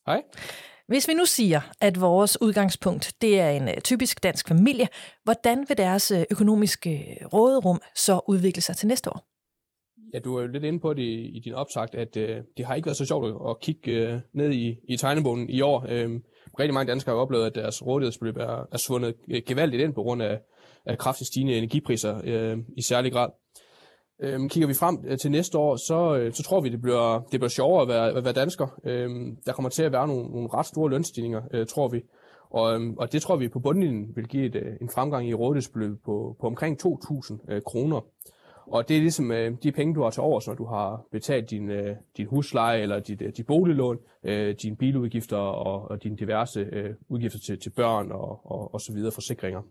Hej. 0.07 0.21
Hvis 0.87 1.07
vi 1.07 1.13
nu 1.13 1.25
siger, 1.25 1.61
at 1.81 2.01
vores 2.01 2.41
udgangspunkt 2.41 3.13
det 3.21 3.39
er 3.39 3.49
en 3.49 3.67
øh, 3.67 3.81
typisk 3.81 4.23
dansk 4.23 4.47
familie, 4.47 4.87
hvordan 5.23 5.65
vil 5.67 5.77
deres 5.77 6.11
øh, 6.11 6.23
økonomiske 6.31 7.17
øh, 7.21 7.27
råderum 7.33 7.81
så 7.95 8.19
udvikle 8.27 8.61
sig 8.61 8.75
til 8.75 8.87
næste 8.87 9.09
år? 9.09 9.27
Ja, 10.13 10.19
du 10.19 10.37
er 10.37 10.41
jo 10.41 10.47
lidt 10.47 10.63
inde 10.63 10.79
på 10.79 10.93
det 10.93 11.03
i 11.03 11.41
din 11.45 11.53
opsagt, 11.53 11.95
at 11.95 12.17
øh, 12.17 12.41
det 12.57 12.65
har 12.65 12.75
ikke 12.75 12.85
været 12.85 12.97
så 12.97 13.05
sjovt 13.05 13.49
at 13.49 13.59
kigge 13.59 13.91
øh, 13.91 14.19
ned 14.33 14.51
i, 14.51 14.75
i 14.89 14.97
tegnebogen 14.97 15.49
i 15.49 15.61
år. 15.61 15.85
Øh, 15.89 16.09
rigtig 16.59 16.73
mange 16.73 16.91
danskere 16.91 17.15
har 17.15 17.21
oplevet, 17.21 17.45
at 17.45 17.55
deres 17.55 17.85
rådighedsbeløb 17.85 18.37
er, 18.37 18.67
er 18.71 18.77
svundet 18.77 19.15
gevaldigt 19.45 19.83
ind 19.83 19.93
på 19.93 20.03
grund 20.03 20.23
af, 20.23 20.39
af 20.85 20.97
kraftigt 20.97 21.27
stigende 21.27 21.57
energipriser 21.57 22.21
øh, 22.23 22.57
i 22.77 22.81
særlig 22.81 23.11
grad. 23.11 23.29
Øhm, 24.19 24.49
kigger 24.49 24.67
vi 24.67 24.73
frem 24.73 25.03
øh, 25.07 25.17
til 25.17 25.31
næste 25.31 25.57
år, 25.57 25.75
så, 25.75 26.17
øh, 26.17 26.33
så 26.33 26.43
tror 26.43 26.61
vi, 26.61 26.69
det 26.69 26.81
bliver, 26.81 27.19
det 27.31 27.39
bliver 27.39 27.49
sjovere 27.49 27.81
at 27.81 27.87
være, 27.87 28.09
at 28.17 28.23
være 28.23 28.33
dansker. 28.33 28.67
Øhm, 28.83 29.37
der 29.45 29.53
kommer 29.53 29.69
til 29.69 29.83
at 29.83 29.91
være 29.91 30.07
nogle, 30.07 30.29
nogle 30.29 30.49
ret 30.53 30.65
store 30.65 30.89
lønstigninger, 30.89 31.41
øh, 31.53 31.67
tror 31.67 31.87
vi. 31.87 32.01
Og, 32.49 32.73
øhm, 32.75 32.97
og 32.97 33.11
det 33.11 33.21
tror 33.21 33.35
vi 33.35 33.47
på 33.47 33.59
bundlinjen 33.59 34.15
vil 34.15 34.27
give 34.27 34.45
et, 34.45 34.55
øh, 34.55 34.73
en 34.81 34.89
fremgang 34.89 35.29
i 35.29 35.33
rådighedsbeløb 35.33 36.03
på, 36.05 36.35
på 36.41 36.47
omkring 36.47 36.85
2.000 36.85 37.53
øh, 37.53 37.61
kroner. 37.61 38.01
Og 38.67 38.89
det 38.89 38.97
er 38.97 39.01
ligesom 39.01 39.31
øh, 39.31 39.51
de 39.63 39.71
penge, 39.71 39.95
du 39.95 40.03
har 40.03 40.09
til 40.09 40.21
overs, 40.21 40.47
når 40.47 40.53
du 40.53 40.65
har 40.65 41.05
betalt 41.11 41.49
din, 41.49 41.69
øh, 41.69 41.95
din 42.17 42.27
husleje 42.27 42.81
eller 42.81 42.99
dit, 42.99 43.21
øh, 43.21 43.33
dit 43.37 43.45
boliglån, 43.45 43.97
øh, 44.23 44.55
dine 44.61 44.75
biludgifter 44.75 45.37
og, 45.37 45.91
og 45.91 46.03
dine 46.03 46.17
diverse 46.17 46.59
øh, 46.59 46.89
udgifter 47.09 47.39
til, 47.39 47.59
til 47.59 47.69
børn 47.69 48.11
og, 48.11 48.51
og, 48.51 48.73
og 48.73 48.81
så 48.81 48.93
videre, 48.93 49.11
forsikringer. 49.11 49.61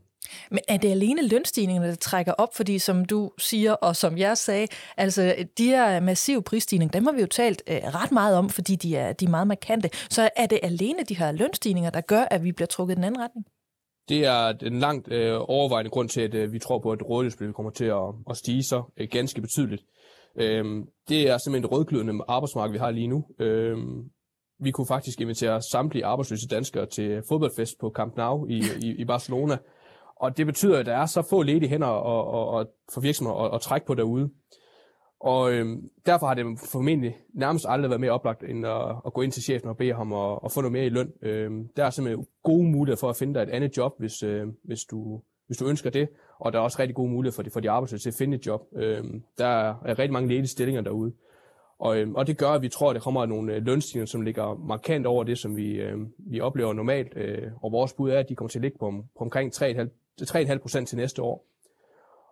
Men 0.51 0.61
er 0.69 0.77
det 0.77 0.91
alene 0.91 1.29
lønstigningerne, 1.29 1.89
der 1.89 1.97
trækker 1.97 2.33
op? 2.33 2.55
Fordi 2.55 2.79
som 2.79 3.05
du 3.05 3.31
siger, 3.39 3.73
og 3.73 3.97
som 3.97 4.19
jeg 4.19 4.39
sagde, 4.39 4.67
altså 4.97 5.35
de 5.59 5.67
her 5.67 6.01
massive 6.01 6.43
prisstigninger, 6.43 6.91
dem 6.91 7.05
har 7.05 7.13
vi 7.13 7.21
jo 7.21 7.27
talt 7.27 7.63
øh, 7.67 7.77
ret 7.77 8.13
meget 8.13 8.37
om, 8.37 8.49
fordi 8.51 8.77
de 8.77 8.97
er, 8.97 9.13
de 9.13 9.25
er 9.25 9.31
meget 9.31 9.47
markante. 9.47 9.91
Så 10.11 10.29
er 10.37 10.47
det 10.47 10.61
alene 10.63 11.03
de 11.09 11.19
her 11.19 11.33
lønstigninger, 11.33 11.91
der 11.91 12.01
gør, 12.01 12.25
at 12.31 12.45
vi 12.45 12.53
bliver 12.53 12.67
trukket 12.67 12.95
i 12.95 12.97
den 12.97 13.05
anden 13.05 13.23
retning? 13.23 13.47
Det 14.09 14.27
er 14.27 14.53
den 14.53 14.79
langt 14.79 15.13
øh, 15.13 15.37
overvejende 15.41 15.91
grund 15.91 16.09
til, 16.09 16.21
at 16.21 16.35
øh, 16.35 16.53
vi 16.53 16.59
tror 16.59 16.79
på, 16.79 16.93
at 16.93 17.09
rådighedsbeløbet 17.09 17.57
kommer 17.57 17.71
til 17.71 17.85
at, 17.85 18.15
at 18.31 18.37
stige 18.37 18.63
så 18.63 18.83
øh, 18.97 19.09
ganske 19.11 19.41
betydeligt. 19.41 19.83
Øh, 20.41 20.65
det 21.09 21.31
er 21.31 21.39
simpelthen 21.39 21.65
et 21.65 21.73
rødglødende 21.73 22.25
arbejdsmarked, 22.29 22.73
vi 22.73 22.79
har 22.79 22.91
lige 22.91 23.09
nu. 23.09 23.25
Øh, 23.39 23.77
vi 24.61 24.71
kunne 24.71 24.87
faktisk 24.87 25.21
invitere 25.21 25.63
samtlige 25.63 26.05
arbejdsløse 26.05 26.49
danskere 26.49 26.87
til 26.87 27.23
fodboldfest 27.29 27.75
på 27.81 27.93
Camp 27.97 28.17
Nou 28.17 28.47
i, 28.47 28.63
i, 28.83 28.95
i 28.99 29.05
Barcelona. 29.05 29.57
Og 30.25 30.37
det 30.37 30.47
betyder, 30.47 30.79
at 30.79 30.87
der 30.87 30.97
er 30.97 31.07
så 31.07 31.23
få 31.23 31.43
ledige 31.43 31.69
hænder 31.69 31.87
og, 31.87 32.27
og, 32.27 32.49
og 32.49 32.67
for 32.95 33.01
virksomheder 33.01 33.39
at, 33.39 33.55
at 33.55 33.61
trække 33.61 33.87
på 33.87 33.95
derude. 33.95 34.31
Og 35.21 35.53
øhm, 35.53 35.91
derfor 36.07 36.27
har 36.27 36.35
det 36.35 36.47
formentlig 36.73 37.17
nærmest 37.35 37.67
aldrig 37.69 37.91
været 37.91 38.01
mere 38.01 38.11
oplagt, 38.11 38.43
end 38.43 38.67
at, 38.67 38.97
at 39.07 39.13
gå 39.13 39.21
ind 39.21 39.33
til 39.33 39.43
chefen 39.43 39.69
og 39.69 39.77
bede 39.77 39.95
ham 39.95 40.13
at, 40.13 40.39
at 40.45 40.53
få 40.53 40.61
noget 40.61 40.73
mere 40.73 40.87
i 40.87 40.89
løn. 40.89 41.13
Øhm, 41.23 41.69
der 41.77 41.85
er 41.85 41.91
simpelthen 41.91 42.27
gode 42.43 42.69
muligheder 42.69 43.01
for 43.01 43.09
at 43.09 43.17
finde 43.17 43.35
dig 43.35 43.43
et 43.43 43.51
andet 43.51 43.77
job, 43.77 43.93
hvis, 43.99 44.23
øh, 44.23 44.47
hvis, 44.65 44.85
du, 44.85 45.21
hvis 45.47 45.57
du 45.57 45.67
ønsker 45.67 45.91
det. 45.91 46.09
Og 46.41 46.53
der 46.53 46.59
er 46.59 46.63
også 46.63 46.79
rigtig 46.79 46.95
gode 46.95 47.11
muligheder 47.11 47.35
for 47.35 47.43
de, 47.43 47.51
for 47.51 47.61
de 47.61 47.71
arbejdsløse 47.71 48.05
til 48.05 48.11
at 48.11 48.19
finde 48.19 48.37
et 48.37 48.47
job. 48.47 48.61
Øhm, 48.77 49.23
der 49.39 49.47
er 49.47 49.99
rigtig 49.99 50.13
mange 50.13 50.29
ledige 50.29 50.47
stillinger 50.47 50.83
derude. 50.83 51.13
Og, 51.79 51.99
øhm, 51.99 52.15
og 52.15 52.27
det 52.27 52.39
gør, 52.39 52.51
at 52.51 52.63
vi 52.63 52.69
tror, 52.69 52.91
at 52.91 52.95
der 52.95 53.01
kommer 53.01 53.27
nogle 53.27 53.55
øh, 53.55 53.67
lønstigninger, 53.67 54.07
som 54.07 54.21
ligger 54.21 54.67
markant 54.67 55.07
over 55.07 55.25
det, 55.25 55.39
som 55.39 55.57
vi, 55.57 55.73
øh, 55.73 55.99
vi 56.19 56.41
oplever 56.41 56.73
normalt. 56.73 57.17
Øh, 57.17 57.51
og 57.63 57.73
vores 57.73 57.93
bud 57.93 58.11
er, 58.11 58.19
at 58.19 58.29
de 58.29 58.35
kommer 58.35 58.49
til 58.49 58.59
at 58.59 58.63
ligge 58.63 58.79
på, 58.79 58.91
på 59.19 59.25
omkring 59.25 59.55
3,5 59.55 60.04
procent 60.63 60.89
til 60.89 60.97
næste 60.99 61.23
år. 61.23 61.47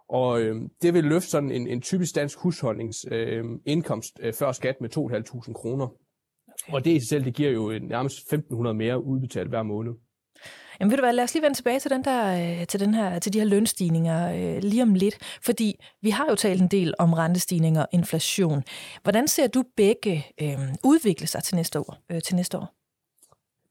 Og 0.09 0.41
øh, 0.41 0.57
det 0.83 0.95
vil 0.95 1.05
løfte 1.05 1.29
sådan 1.29 1.51
en, 1.51 1.67
en 1.67 1.81
typisk 1.81 2.15
dansk 2.15 2.39
husholdnings 2.39 3.07
øh, 3.11 3.45
indkomst 3.67 4.21
øh, 4.23 4.35
før 4.35 4.53
skat 4.53 4.81
med 4.81 4.97
2.500 4.97 5.53
kroner. 5.53 5.87
Okay. 5.87 6.73
Og 6.73 6.85
det 6.85 6.91
i 6.91 7.01
sig 7.01 7.09
selv, 7.09 7.25
det 7.25 7.35
giver 7.35 7.51
jo 7.51 7.79
nærmest 7.83 8.33
1.500 8.35 8.73
mere 8.73 9.05
udbetalt 9.05 9.49
hver 9.49 9.62
måned. 9.62 9.93
Jamen 10.81 10.91
ved 10.91 10.99
du 10.99 11.03
hvad, 11.03 11.12
lad 11.12 11.25
os 11.25 11.35
lige 11.35 11.43
vende 11.43 11.57
tilbage 11.57 11.81
til, 11.81 11.91
den 11.91 12.05
der, 12.05 12.61
øh, 12.61 12.67
til, 12.67 12.81
den 12.81 12.95
her, 12.95 13.19
til 13.19 13.33
de 13.33 13.39
her 13.39 13.47
lønstigninger 13.47 14.33
øh, 14.35 14.62
lige 14.62 14.83
om 14.83 14.95
lidt, 14.95 15.19
fordi 15.43 15.81
vi 16.03 16.11
har 16.11 16.27
jo 16.31 16.35
talt 16.35 16.62
en 16.62 16.69
del 16.69 16.95
om 16.99 17.12
rentestigninger 17.12 17.81
og 17.81 17.89
inflation. 17.93 18.62
Hvordan 19.03 19.29
ser 19.29 19.47
du 19.47 19.65
begge 19.77 20.27
øh, 20.43 20.59
udvikle 20.85 21.27
sig 21.27 21.43
til 21.43 21.57
næste 21.57 21.81
år? 21.81 21.97
Øh, 22.11 22.23
til 22.23 22.37
næste 22.37 22.59
år? 22.59 22.75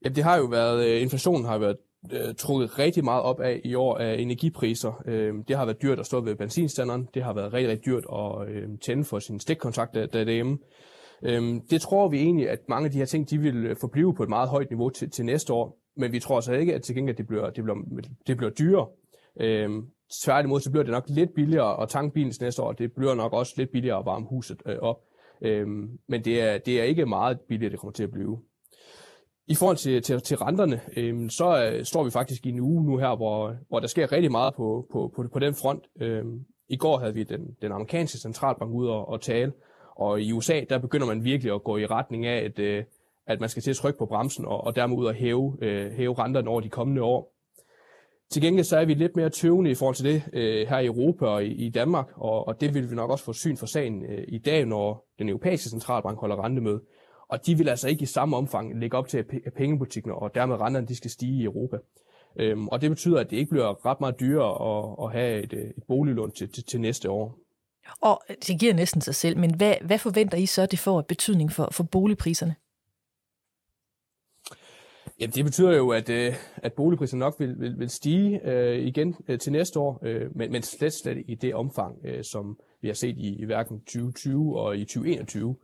Jamen 0.04 0.16
det 0.16 0.24
har 0.24 0.36
jo 0.36 0.44
været, 0.44 0.86
øh, 0.86 1.02
inflationen 1.02 1.44
har 1.44 1.58
været 1.58 1.76
øh, 2.12 2.34
trukket 2.34 2.78
rigtig 2.78 3.04
meget 3.04 3.22
op 3.22 3.40
af 3.40 3.60
i 3.64 3.74
år 3.74 3.96
af 3.96 4.14
energipriser. 4.14 5.02
Øh, 5.06 5.34
det 5.48 5.56
har 5.56 5.64
været 5.64 5.82
dyrt 5.82 5.98
at 5.98 6.06
stå 6.06 6.20
ved 6.20 6.34
benzinstanderen. 6.34 7.08
Det 7.14 7.22
har 7.22 7.32
været 7.32 7.52
rigtig, 7.52 7.70
rigtig 7.70 7.86
dyrt 7.86 8.04
at 8.12 8.48
øh, 8.48 8.68
tænde 8.78 9.04
for 9.04 9.18
sin 9.18 9.40
stikkontakt 9.40 9.94
der, 9.94 10.06
derhjemme. 10.06 10.58
Øh, 11.22 11.60
det 11.70 11.80
tror 11.80 12.08
vi 12.08 12.18
egentlig, 12.18 12.50
at 12.50 12.58
mange 12.68 12.86
af 12.86 12.92
de 12.92 12.98
her 12.98 13.04
ting, 13.04 13.30
de 13.30 13.38
vil 13.38 13.66
øh, 13.66 13.76
forblive 13.80 14.14
på 14.14 14.22
et 14.22 14.28
meget 14.28 14.48
højt 14.48 14.70
niveau 14.70 14.90
til, 14.90 15.10
til 15.10 15.24
næste 15.24 15.52
år. 15.52 15.78
Men 15.96 16.12
vi 16.12 16.20
tror 16.20 16.40
så 16.40 16.52
ikke, 16.52 16.74
at 16.74 16.82
til 16.82 16.94
gengæld 16.94 17.16
det 17.16 17.26
bliver, 17.26 17.50
det 17.50 17.64
bliver, 17.64 17.76
det 18.26 18.36
bliver 18.36 18.50
dyrere. 18.50 18.86
Øh, 19.40 19.70
tværtimod, 20.24 20.60
så 20.60 20.70
bliver 20.70 20.84
det 20.84 20.92
nok 20.92 21.04
lidt 21.08 21.34
billigere 21.34 21.82
at 21.82 21.88
tanke 21.88 22.14
bilen 22.14 22.32
til 22.32 22.42
næste 22.42 22.62
år. 22.62 22.72
Det 22.72 22.92
bliver 22.92 23.14
nok 23.14 23.32
også 23.32 23.54
lidt 23.56 23.70
billigere 23.72 23.98
at 23.98 24.06
varme 24.06 24.26
huset 24.26 24.62
øh, 24.66 24.78
op. 24.78 25.00
Øh, 25.42 25.66
men 26.08 26.24
det 26.24 26.40
er, 26.40 26.58
det 26.58 26.80
er 26.80 26.84
ikke 26.84 27.06
meget 27.06 27.40
billigere, 27.40 27.72
det 27.72 27.78
kommer 27.78 27.92
til 27.92 28.04
at 28.04 28.10
blive. 28.10 28.38
I 29.48 29.54
forhold 29.54 29.76
til, 29.76 30.02
til, 30.02 30.20
til 30.20 30.36
renterne, 30.36 30.80
øh, 30.96 31.30
så 31.30 31.70
øh, 31.72 31.84
står 31.84 32.04
vi 32.04 32.10
faktisk 32.10 32.46
i 32.46 32.48
en 32.48 32.60
uge 32.60 32.84
nu 32.84 32.96
her, 32.96 33.16
hvor, 33.16 33.56
hvor 33.68 33.80
der 33.80 33.86
sker 33.86 34.12
rigtig 34.12 34.30
meget 34.30 34.54
på, 34.54 34.86
på, 34.92 35.12
på, 35.16 35.28
på 35.32 35.38
den 35.38 35.54
front. 35.54 35.84
Øh, 36.00 36.24
I 36.68 36.76
går 36.76 36.98
havde 36.98 37.14
vi 37.14 37.22
den, 37.22 37.56
den 37.62 37.72
amerikanske 37.72 38.18
centralbank 38.18 38.72
ud 38.72 38.88
og, 38.88 39.08
og 39.08 39.20
tale, 39.20 39.52
og 39.96 40.20
i 40.20 40.32
USA, 40.32 40.60
der 40.68 40.78
begynder 40.78 41.06
man 41.06 41.24
virkelig 41.24 41.54
at 41.54 41.64
gå 41.64 41.76
i 41.76 41.86
retning 41.86 42.26
af, 42.26 42.44
at, 42.44 42.58
øh, 42.58 42.84
at 43.26 43.40
man 43.40 43.48
skal 43.48 43.62
til 43.62 43.70
at 43.70 43.76
trykke 43.76 43.98
på 43.98 44.06
bremsen, 44.06 44.44
og, 44.44 44.64
og 44.64 44.76
dermed 44.76 44.96
ud 44.96 45.08
at 45.08 45.14
hæve, 45.14 45.56
øh, 45.62 45.92
hæve 45.92 46.14
renterne 46.14 46.50
over 46.50 46.60
de 46.60 46.68
kommende 46.68 47.02
år. 47.02 47.32
Til 48.30 48.42
gengæld 48.42 48.64
så 48.64 48.76
er 48.76 48.84
vi 48.84 48.94
lidt 48.94 49.16
mere 49.16 49.30
tøvende 49.30 49.70
i 49.70 49.74
forhold 49.74 49.94
til 49.94 50.04
det 50.04 50.22
øh, 50.32 50.68
her 50.68 50.78
i 50.78 50.86
Europa 50.86 51.26
og 51.26 51.44
i, 51.44 51.66
i 51.66 51.70
Danmark, 51.70 52.06
og, 52.16 52.48
og 52.48 52.60
det 52.60 52.74
vil 52.74 52.90
vi 52.90 52.94
nok 52.94 53.10
også 53.10 53.24
få 53.24 53.32
syn 53.32 53.56
for 53.56 53.66
sagen 53.66 54.04
øh, 54.04 54.24
i 54.28 54.38
dag, 54.38 54.66
når 54.66 55.06
den 55.18 55.28
europæiske 55.28 55.68
centralbank 55.68 56.18
holder 56.18 56.44
rentemøde. 56.44 56.80
Og 57.32 57.46
de 57.46 57.58
vil 57.58 57.68
altså 57.68 57.88
ikke 57.88 58.02
i 58.02 58.06
samme 58.06 58.36
omfang 58.36 58.80
lægge 58.80 58.96
op 58.96 59.08
til, 59.08 59.18
at 59.18 59.52
pengebutikkerne 59.56 60.14
og 60.14 60.34
dermed 60.34 60.56
renterne 60.56 60.86
de 60.86 60.96
skal 60.96 61.10
stige 61.10 61.40
i 61.40 61.44
Europa. 61.44 61.76
Øhm, 62.36 62.68
og 62.68 62.80
det 62.80 62.90
betyder, 62.90 63.20
at 63.20 63.30
det 63.30 63.36
ikke 63.36 63.50
bliver 63.50 63.86
ret 63.86 64.00
meget 64.00 64.20
dyrere 64.20 64.78
at, 64.78 65.04
at 65.04 65.20
have 65.20 65.42
et, 65.42 65.52
et 65.52 65.82
boliglån 65.88 66.32
til, 66.32 66.52
til, 66.52 66.64
til 66.64 66.80
næste 66.80 67.10
år. 67.10 67.38
Og 68.00 68.22
det 68.46 68.60
giver 68.60 68.74
næsten 68.74 69.00
sig 69.00 69.14
selv, 69.14 69.38
men 69.38 69.54
hvad, 69.54 69.74
hvad 69.80 69.98
forventer 69.98 70.38
I 70.38 70.46
så, 70.46 70.66
det 70.66 70.78
får 70.78 70.98
et 70.98 71.06
betydning 71.06 71.52
for, 71.52 71.68
for 71.72 71.82
boligpriserne? 71.82 72.54
Ja, 75.20 75.26
det 75.26 75.44
betyder 75.44 75.76
jo, 75.76 75.90
at, 75.90 76.08
øh, 76.08 76.34
at 76.56 76.72
boligpriserne 76.72 77.20
nok 77.20 77.34
vil, 77.38 77.60
vil, 77.60 77.78
vil 77.78 77.90
stige 77.90 78.40
øh, 78.44 78.86
igen 78.86 79.16
øh, 79.28 79.38
til 79.38 79.52
næste 79.52 79.78
år, 79.78 80.00
øh, 80.02 80.36
men, 80.36 80.52
men 80.52 80.62
slet 80.62 80.92
slet 80.92 81.24
i 81.28 81.34
det 81.34 81.54
omfang, 81.54 81.98
øh, 82.04 82.24
som 82.24 82.58
vi 82.80 82.88
har 82.88 82.94
set 82.94 83.18
i, 83.18 83.42
i 83.42 83.44
hverken 83.44 83.80
2020 83.80 84.60
og 84.60 84.76
i 84.76 84.84
2021 84.84 85.56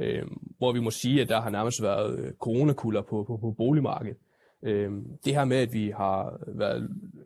øh, 0.00 0.22
hvor 0.58 0.72
vi 0.72 0.80
må 0.80 0.90
sige, 0.90 1.20
at 1.20 1.28
der 1.28 1.40
har 1.40 1.50
nærmest 1.50 1.82
været 1.82 2.18
øh, 2.18 2.32
coronakulder 2.32 3.02
på, 3.02 3.24
på, 3.26 3.36
på 3.36 3.54
boligmarkedet. 3.56 4.16
Øh, 4.62 4.92
det 5.24 5.34
her 5.34 5.44
med, 5.44 5.56
at 5.56 5.72
vi 5.72 5.92
har 5.96 6.40
været, 6.46 6.82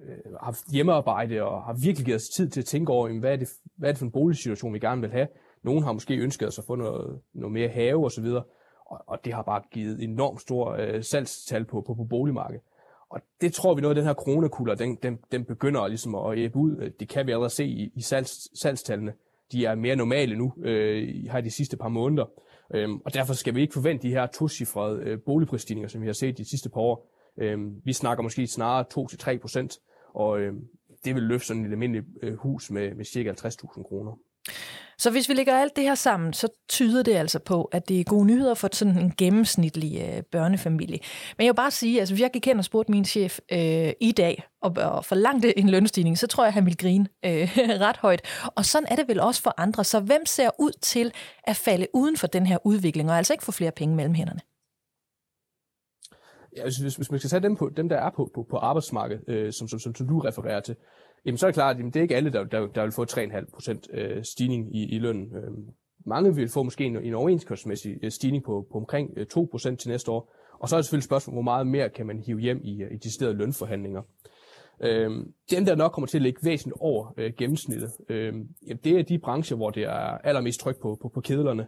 øh, 0.08 0.34
haft 0.40 0.64
hjemmearbejde 0.72 1.42
og 1.42 1.62
har 1.62 1.76
virkelig 1.82 2.06
givet 2.06 2.16
os 2.16 2.28
tid 2.28 2.48
til 2.48 2.60
at 2.60 2.66
tænke 2.66 2.92
over, 2.92 3.06
jamen, 3.06 3.20
hvad, 3.20 3.32
er 3.32 3.37
det, 3.37 3.48
hvad 3.76 3.88
er 3.88 3.92
det 3.92 3.98
for 3.98 4.06
en 4.06 4.12
boligsituation, 4.12 4.75
vi 4.75 4.78
gerne 4.78 5.00
vil 5.00 5.10
have. 5.10 5.28
Nogen 5.62 5.84
har 5.84 5.92
måske 5.92 6.16
ønsket 6.16 6.48
os 6.48 6.58
at 6.58 6.64
få 6.64 6.75
noget, 6.75 7.20
noget 7.34 7.52
mere 7.52 7.68
have 7.68 8.04
osv., 8.04 8.25
og, 8.25 8.46
og, 8.87 9.04
og 9.06 9.25
det 9.25 9.32
har 9.32 9.42
bare 9.42 9.62
givet 9.72 10.02
enormt 10.02 10.40
stor 10.40 10.72
øh, 10.72 11.02
salgstal 11.04 11.64
på, 11.64 11.80
på, 11.80 11.94
på 11.94 12.04
boligmarkedet. 12.04 12.62
Og 13.10 13.20
det 13.40 13.52
tror 13.52 13.75
vi 13.75 13.80
noget, 13.80 13.96
af 13.96 14.00
den 14.00 14.06
her 14.06 14.14
coronakulder, 14.14 14.75
den, 14.75 14.98
den, 15.02 15.18
den 15.32 15.44
begynder 15.44 15.87
ligesom 15.87 16.14
at 16.14 16.38
æbe 16.38 16.56
ud. 16.56 16.90
Det 17.00 17.08
kan 17.08 17.26
vi 17.26 17.32
allerede 17.32 17.54
se 17.54 17.64
i, 17.64 17.92
i 17.94 18.00
salgs, 18.00 18.60
salgstallene. 18.60 19.12
De 19.52 19.64
er 19.64 19.75
mere 19.75 19.96
normale 19.96 20.37
nu, 20.37 20.52
øh, 20.62 21.08
her 21.32 21.40
de 21.40 21.50
sidste 21.50 21.76
par 21.76 21.88
måneder. 21.88 22.25
Øhm, 22.75 23.00
og 23.04 23.14
derfor 23.14 23.34
skal 23.34 23.54
vi 23.54 23.60
ikke 23.60 23.75
forvente 23.75 24.08
de 24.08 24.12
her 24.12 24.26
tosifrede 24.26 25.02
øh, 25.02 25.18
boligprisstigninger, 25.26 25.88
som 25.88 26.00
vi 26.00 26.06
har 26.06 26.12
set 26.12 26.38
de 26.38 26.44
sidste 26.44 26.68
par 26.68 26.80
år. 26.80 27.10
Øhm, 27.38 27.80
vi 27.84 27.92
snakker 27.92 28.22
måske 28.22 28.46
snarere 28.46 28.84
2-3 29.34 29.38
procent, 29.38 29.78
og 30.14 30.40
øhm, 30.40 30.68
det 31.04 31.14
vil 31.14 31.22
løfte 31.22 31.46
sådan 31.46 31.64
et 31.64 31.70
almindeligt 31.70 32.06
øh, 32.22 32.34
hus 32.34 32.70
med, 32.70 32.94
med 32.94 33.04
cirka 33.04 33.32
50.000 33.32 33.82
kroner. 33.82 34.18
Så 34.99 35.11
hvis 35.11 35.28
vi 35.28 35.35
lægger 35.35 35.61
alt 35.61 35.76
det 35.76 35.85
her 35.85 35.95
sammen, 35.95 36.33
så 36.33 36.49
tyder 36.69 37.02
det 37.02 37.14
altså 37.14 37.38
på, 37.38 37.64
at 37.64 37.88
det 37.88 38.00
er 38.00 38.05
gode 38.05 38.26
nyheder 38.26 38.55
for 38.55 38.69
sådan 38.73 38.99
en 38.99 39.12
gennemsnitlig 39.19 40.00
øh, 40.00 40.23
børnefamilie. 40.23 40.99
Men 41.38 41.45
jeg 41.47 41.52
vil 41.52 41.57
bare 41.57 41.71
sige, 41.71 42.00
altså 42.00 42.14
hvis 42.14 42.23
jeg 42.23 42.31
gik 42.31 42.47
hen 42.47 42.59
og 42.59 42.64
spurgte 42.64 42.93
min 42.93 43.05
chef 43.05 43.38
øh, 43.52 43.93
i 44.00 44.12
dag 44.12 44.43
og, 44.62 44.73
og 44.76 45.05
forlangte 45.05 45.59
en 45.59 45.69
lønstigning, 45.69 46.19
så 46.19 46.26
tror 46.26 46.45
jeg, 46.45 46.49
at 46.49 46.55
han 46.55 46.64
ville 46.64 46.76
grine 46.76 47.07
øh, 47.25 47.49
ret 47.87 47.97
højt. 47.97 48.23
Og 48.55 48.64
sådan 48.64 48.88
er 48.90 48.97
det 48.97 49.09
vel 49.09 49.21
også 49.21 49.43
for 49.43 49.55
andre. 49.57 49.85
Så 49.85 50.00
hvem 50.00 50.26
ser 50.26 50.50
ud 50.59 50.73
til 50.83 51.12
at 51.45 51.57
falde 51.57 51.87
uden 51.95 52.17
for 52.17 52.26
den 52.26 52.47
her 52.47 52.59
udvikling, 52.64 53.11
og 53.11 53.17
altså 53.17 53.33
ikke 53.33 53.45
få 53.45 53.52
flere 53.52 53.73
penge 53.73 53.97
mellem 53.97 54.14
hænderne? 54.14 54.40
Ja, 56.57 56.62
hvis, 56.62 56.76
hvis, 56.76 56.97
hvis 56.97 57.11
man 57.11 57.21
skal 57.21 57.31
tage 57.31 57.43
dem, 57.43 57.57
på, 57.57 57.71
dem 57.76 57.88
der 57.88 57.97
er 57.97 58.11
på, 58.11 58.31
på, 58.35 58.47
på 58.50 58.57
arbejdsmarkedet, 58.57 59.25
øh, 59.28 59.52
som, 59.52 59.69
som, 59.69 59.78
som, 59.78 59.95
som 59.95 60.09
du 60.09 60.19
refererer 60.19 60.61
til, 60.61 60.76
jamen 61.25 61.38
så 61.38 61.46
er 61.46 61.48
det 61.48 61.54
klart, 61.54 61.76
at 61.76 61.84
det 61.84 61.96
er 61.96 62.02
ikke 62.02 62.16
alle, 62.16 62.32
der, 62.32 62.44
der, 62.44 62.66
der 62.66 62.82
vil 62.82 62.92
få 62.92 63.04
3,5 63.04 63.50
procent 63.52 63.88
øh, 63.92 64.25
stigning 64.25 64.76
i, 64.76 64.96
i 64.96 64.98
lønnen. 64.98 65.37
Øhm, 65.37 65.66
mange 66.06 66.34
vil 66.34 66.48
få 66.48 66.62
måske 66.62 66.84
en, 66.84 66.96
en 66.96 67.14
overenskomstmæssig 67.14 67.98
øh, 68.02 68.10
stigning 68.10 68.44
på, 68.44 68.66
på 68.72 68.78
omkring 68.78 69.28
2 69.30 69.42
øh, 69.42 69.48
procent 69.50 69.80
til 69.80 69.90
næste 69.90 70.10
år. 70.10 70.34
Og 70.58 70.68
så 70.68 70.76
er 70.76 70.78
det 70.78 70.84
selvfølgelig 70.84 71.04
spørgsmålet, 71.04 71.34
hvor 71.34 71.42
meget 71.42 71.66
mere 71.66 71.88
kan 71.88 72.06
man 72.06 72.18
hive 72.18 72.40
hjem 72.40 72.60
i, 72.64 72.82
øh, 72.82 72.92
i 72.92 72.96
de 72.96 73.14
steder 73.14 73.32
lønforhandlinger. 73.32 74.02
Øhm, 74.80 75.32
dem, 75.50 75.64
der 75.64 75.75
nok 75.75 75.92
kommer 75.92 76.06
til 76.06 76.18
at 76.18 76.22
ligge 76.22 76.40
væsentligt 76.42 76.80
over 76.80 77.14
øh, 77.16 77.32
gennemsnittet, 77.38 77.90
øh, 78.08 78.34
jamen, 78.66 78.80
det 78.84 78.98
er 78.98 79.02
de 79.02 79.18
brancher, 79.18 79.56
hvor 79.56 79.70
det 79.70 79.82
er 79.82 80.18
allermest 80.25 80.60
tryk 80.60 80.80
på, 80.82 80.98
på, 81.02 81.08
på 81.08 81.20
kedlerne. 81.20 81.66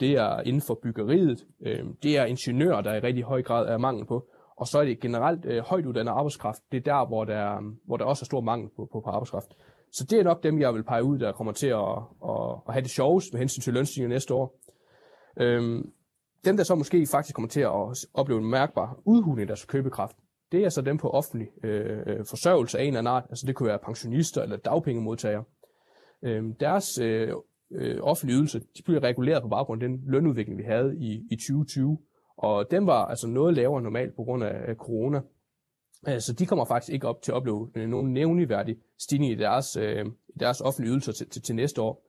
Det 0.00 0.10
er 0.10 0.40
inden 0.40 0.62
for 0.62 0.78
byggeriet. 0.82 1.46
Øh, 1.62 1.84
det 2.02 2.18
er 2.18 2.24
ingeniører, 2.24 2.80
der 2.80 2.94
i 2.94 2.98
rigtig 2.98 3.24
høj 3.24 3.42
grad 3.42 3.68
er 3.68 3.78
mangel 3.78 4.06
på. 4.06 4.28
Og 4.60 4.66
så 4.66 4.78
er 4.78 4.84
det 4.84 5.00
generelt 5.00 5.44
øh, 5.44 5.62
højt 5.62 5.86
uddannet 5.86 6.12
arbejdskraft. 6.12 6.62
Det 6.72 6.78
er 6.78 6.82
der, 6.92 7.06
hvor 7.06 7.24
der, 7.24 7.56
øh, 7.56 7.62
hvor 7.86 7.96
der 7.96 8.04
også 8.04 8.22
er 8.22 8.24
stor 8.24 8.40
mangel 8.40 8.68
på, 8.76 8.88
på, 8.92 9.00
på 9.00 9.10
arbejdskraft. 9.10 9.54
Så 9.92 10.06
det 10.10 10.18
er 10.18 10.24
nok 10.24 10.42
dem, 10.42 10.60
jeg 10.60 10.74
vil 10.74 10.84
pege 10.84 11.04
ud, 11.04 11.18
der 11.18 11.32
kommer 11.32 11.52
til 11.52 11.66
at, 11.66 11.98
at, 12.24 12.60
at 12.68 12.72
have 12.74 12.82
det 12.82 12.90
sjovest 12.90 13.32
med 13.32 13.38
hensyn 13.38 13.60
til 13.60 13.74
lønstigninger 13.74 14.14
næste 14.14 14.34
år. 14.34 14.60
Øhm, 15.36 15.92
dem, 16.44 16.56
der 16.56 16.64
så 16.64 16.74
måske 16.74 17.06
faktisk 17.06 17.34
kommer 17.34 17.48
til 17.48 17.60
at 17.60 18.06
opleve 18.14 18.40
en 18.40 18.50
mærkbar 18.50 18.98
udhuling 19.04 19.40
af 19.40 19.46
deres 19.46 19.64
købekraft, 19.64 20.16
det 20.52 20.64
er 20.64 20.68
så 20.68 20.82
dem 20.82 20.98
på 20.98 21.10
offentlig 21.10 21.48
øh, 21.64 21.98
øh, 22.06 22.24
forsørgelse 22.28 22.78
af 22.78 22.82
en 22.82 22.88
eller 22.88 22.98
anden 22.98 23.12
art. 23.14 23.24
Altså 23.30 23.46
det 23.46 23.54
kunne 23.54 23.68
være 23.68 23.78
pensionister 23.78 24.42
eller 24.42 24.56
dagpengemodtagere. 24.56 25.44
Øhm, 26.22 26.54
deres 26.54 26.98
øh, 26.98 27.32
øh, 27.72 27.98
offentlige 28.02 28.38
ydelse, 28.38 28.58
de 28.58 28.82
bliver 28.84 29.02
reguleret 29.02 29.42
på 29.42 29.48
baggrund 29.48 29.82
af 29.82 29.88
den 29.88 30.00
lønudvikling, 30.06 30.58
vi 30.58 30.62
havde 30.62 30.96
i, 30.98 31.26
i 31.30 31.36
2020. 31.36 31.98
Og 32.42 32.70
den 32.70 32.86
var 32.86 33.04
altså 33.06 33.28
noget 33.28 33.54
lavere 33.54 33.82
normalt 33.82 34.16
på 34.16 34.22
grund 34.24 34.44
af 34.44 34.76
corona. 34.76 35.20
Øh, 36.08 36.20
så 36.20 36.32
de 36.32 36.46
kommer 36.46 36.64
faktisk 36.64 36.92
ikke 36.92 37.08
op 37.08 37.22
til 37.22 37.32
at 37.32 37.36
opleve 37.36 37.70
øh, 37.74 37.88
nogen 37.88 38.12
nævneværdig 38.12 38.76
stigning 38.98 39.32
i 39.32 39.34
deres, 39.34 39.76
øh, 39.76 40.06
deres 40.40 40.60
offentlige 40.60 40.90
ydelser 40.92 41.12
til, 41.12 41.28
til, 41.28 41.42
til 41.42 41.54
næste 41.54 41.82
år. 41.82 42.06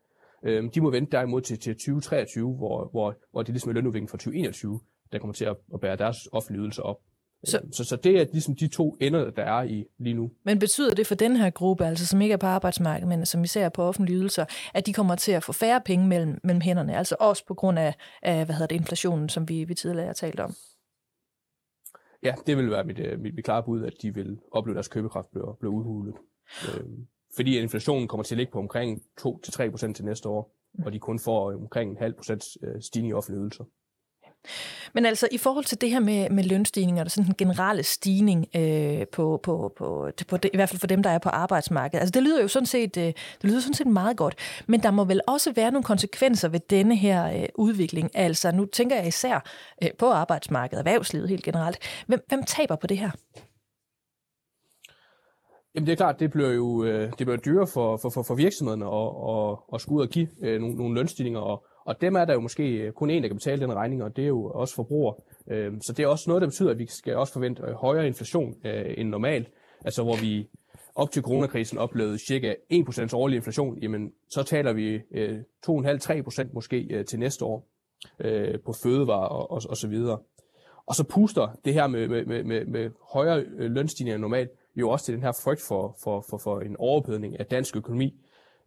De 0.75 0.81
må 0.81 0.91
vente 0.91 1.11
derimod 1.11 1.41
til, 1.41 1.59
til 1.59 1.73
2023, 1.73 2.55
hvor, 2.55 2.89
hvor, 2.91 3.15
hvor 3.31 3.41
det 3.41 3.53
ligesom 3.53 3.69
er 3.69 3.73
lønudviklingen 3.73 4.09
fra 4.09 4.17
2021, 4.17 4.79
der 5.11 5.19
kommer 5.19 5.33
til 5.33 5.45
at, 5.45 5.57
at 5.73 5.79
bære 5.79 5.95
deres 5.95 6.17
offentlige 6.31 6.61
ydelser 6.61 6.83
op. 6.83 6.97
Så, 7.43 7.61
så, 7.71 7.83
så 7.83 7.95
det 7.95 8.21
er 8.21 8.25
ligesom 8.31 8.55
de 8.55 8.67
to 8.67 8.97
ender, 9.01 9.29
der 9.29 9.43
er 9.43 9.63
i 9.63 9.85
lige 9.97 10.13
nu. 10.13 10.31
Men 10.43 10.59
betyder 10.59 10.93
det 10.93 11.07
for 11.07 11.15
den 11.15 11.35
her 11.35 11.49
gruppe, 11.49 11.85
altså 11.85 12.05
som 12.05 12.21
ikke 12.21 12.33
er 12.33 12.37
på 12.37 12.45
arbejdsmarkedet, 12.45 13.07
men 13.09 13.25
som 13.25 13.43
især 13.43 13.65
er 13.65 13.69
på 13.69 13.83
offentlige 13.83 14.17
ydelser, 14.17 14.45
at 14.73 14.85
de 14.85 14.93
kommer 14.93 15.15
til 15.15 15.31
at 15.31 15.43
få 15.43 15.51
færre 15.51 15.81
penge 15.85 16.07
mellem, 16.07 16.39
mellem 16.43 16.61
hænderne, 16.61 16.97
altså 16.97 17.15
også 17.19 17.45
på 17.45 17.53
grund 17.53 17.79
af, 17.79 17.95
af 18.21 18.45
hvad 18.45 18.55
hedder 18.55 18.67
det, 18.67 18.75
inflationen, 18.75 19.29
som 19.29 19.49
vi, 19.49 19.63
vi 19.63 19.73
tidligere 19.73 20.05
har 20.05 20.13
talt 20.13 20.39
om? 20.39 20.53
Ja, 22.23 22.33
det 22.47 22.57
vil 22.57 22.71
være 22.71 22.83
mit, 22.83 22.99
øh, 22.99 23.19
mit, 23.19 23.35
mit 23.35 23.45
klare 23.45 23.63
bud, 23.63 23.83
at 23.83 23.93
de 24.01 24.13
vil 24.13 24.39
opleve, 24.51 24.73
at 24.73 24.75
deres 24.75 24.87
købekraft 24.87 25.31
bliver, 25.31 25.53
bliver 25.53 25.73
udhulet. 25.73 26.15
Øhm, 26.67 27.07
fordi 27.35 27.57
inflationen 27.57 28.07
kommer 28.07 28.23
til 28.23 28.35
at 28.35 28.37
ligge 28.37 28.51
på 28.51 28.59
omkring 28.59 29.01
2-3% 29.21 29.93
til 29.93 30.05
næste 30.05 30.29
år, 30.29 30.55
og 30.85 30.93
de 30.93 30.99
kun 30.99 31.19
får 31.19 31.53
omkring 31.53 31.91
en 31.91 31.97
halv 31.97 32.13
procent 32.13 32.43
øh, 32.63 32.81
stigning 32.81 33.11
i 33.11 33.13
offentlige 33.13 33.41
ydelser. 33.41 33.63
Men 34.93 35.05
altså 35.05 35.27
i 35.31 35.37
forhold 35.37 35.65
til 35.65 35.81
det 35.81 35.89
her 35.89 35.99
med, 35.99 36.29
med 36.29 36.43
lønstigninger, 36.43 37.03
der 37.03 37.09
sådan 37.09 37.29
en 37.29 37.35
generelle 37.37 37.83
stigning 37.83 38.47
øh, 38.55 39.07
på, 39.07 39.39
på, 39.43 39.73
på, 39.77 40.09
på 40.27 40.37
det, 40.37 40.49
i 40.53 40.57
hvert 40.57 40.69
fald 40.69 40.79
for 40.79 40.87
dem, 40.87 41.03
der 41.03 41.09
er 41.09 41.17
på 41.17 41.29
arbejdsmarkedet. 41.29 41.99
Altså 41.99 42.11
det 42.11 42.23
lyder 42.23 42.41
jo 42.41 42.47
sådan 42.47 42.65
set, 42.65 42.97
øh, 42.97 43.03
det 43.03 43.15
lyder 43.43 43.59
sådan 43.59 43.73
set 43.73 43.87
meget 43.87 44.17
godt, 44.17 44.35
men 44.67 44.83
der 44.83 44.91
må 44.91 45.03
vel 45.03 45.21
også 45.27 45.51
være 45.51 45.71
nogle 45.71 45.83
konsekvenser 45.83 46.49
ved 46.49 46.59
denne 46.59 46.95
her 46.95 47.41
øh, 47.41 47.47
udvikling. 47.55 48.09
Altså 48.13 48.51
nu 48.51 48.65
tænker 48.65 48.95
jeg 48.95 49.07
især 49.07 49.43
øh, 49.83 49.89
på 49.99 50.05
arbejdsmarkedet, 50.05 50.79
erhvervslivet 50.79 51.29
helt 51.29 51.43
generelt. 51.43 51.77
Hvem, 52.07 52.19
hvem 52.27 52.43
taber 52.43 52.75
på 52.75 52.87
det 52.87 52.97
her? 52.97 53.09
Jamen 55.75 55.87
det 55.87 55.91
er 55.91 55.97
klart, 55.97 56.19
det 56.19 56.31
bliver 56.31 56.49
jo 56.49 56.83
øh, 56.83 57.11
det 57.17 57.27
bliver 57.27 57.37
dyrere 57.37 57.67
for, 57.67 57.97
for, 57.97 58.09
for, 58.09 58.23
for 58.23 58.35
virksomhederne 58.35 58.85
at, 58.85 59.11
at, 59.33 59.75
at 59.75 59.81
skulle 59.81 59.97
ud 59.97 60.07
og 60.07 60.09
give 60.09 60.27
øh, 60.41 60.61
nogle, 60.61 60.75
nogle 60.75 60.95
lønstigninger, 60.95 61.39
og, 61.39 61.65
og 61.85 62.01
dem 62.01 62.15
er 62.15 62.25
der 62.25 62.33
jo 62.33 62.39
måske 62.39 62.91
kun 62.91 63.09
en, 63.09 63.23
der 63.23 63.29
kan 63.29 63.35
betale 63.35 63.61
den 63.61 63.73
regning, 63.73 64.03
og 64.03 64.15
det 64.15 64.23
er 64.23 64.27
jo 64.27 64.45
også 64.45 64.75
forbruger. 64.75 65.13
Øhm, 65.47 65.81
så 65.81 65.93
det 65.93 66.03
er 66.03 66.07
også 66.07 66.29
noget, 66.29 66.41
der 66.41 66.47
betyder, 66.47 66.71
at 66.71 66.79
vi 66.79 66.85
skal 66.85 67.15
også 67.15 67.33
forvente 67.33 67.63
øh, 67.63 67.73
højere 67.73 68.07
inflation 68.07 68.55
øh, 68.65 68.93
end 68.97 69.09
normalt. 69.09 69.47
Altså 69.85 70.03
hvor 70.03 70.15
vi 70.21 70.49
op 70.95 71.11
til 71.11 71.23
coronakrisen 71.23 71.77
oplevede 71.77 72.17
cirka 72.17 72.53
1% 72.73 73.09
årlig 73.13 73.35
inflation, 73.35 73.77
jamen 73.79 74.11
så 74.29 74.43
taler 74.43 74.73
vi 74.73 74.99
øh, 75.11 75.39
2,5-3% 75.69 76.53
måske 76.53 77.03
til 77.03 77.19
næste 77.19 77.45
år 77.45 77.67
på 78.65 78.73
fødevarer 78.83 79.27
og, 79.27 79.51
og, 79.51 79.61
og 79.69 79.77
så 79.77 79.87
videre. 79.87 80.19
Og 80.85 80.95
så 80.95 81.03
puster 81.03 81.59
det 81.65 81.73
her 81.73 81.87
med, 81.87 82.07
med, 82.07 82.43
med, 82.43 82.65
med 82.65 82.89
højere 83.13 83.43
lønstigninger 83.57 84.15
end 84.15 84.21
normalt 84.21 84.49
jo 84.75 84.89
også 84.89 85.05
til 85.05 85.13
den 85.13 85.23
her 85.23 85.31
frygt 85.43 85.61
for, 85.61 85.97
for, 86.03 86.25
for, 86.29 86.37
for 86.37 86.59
en 86.59 86.75
overophedning 86.79 87.39
af 87.39 87.45
dansk 87.45 87.75
økonomi, 87.75 88.21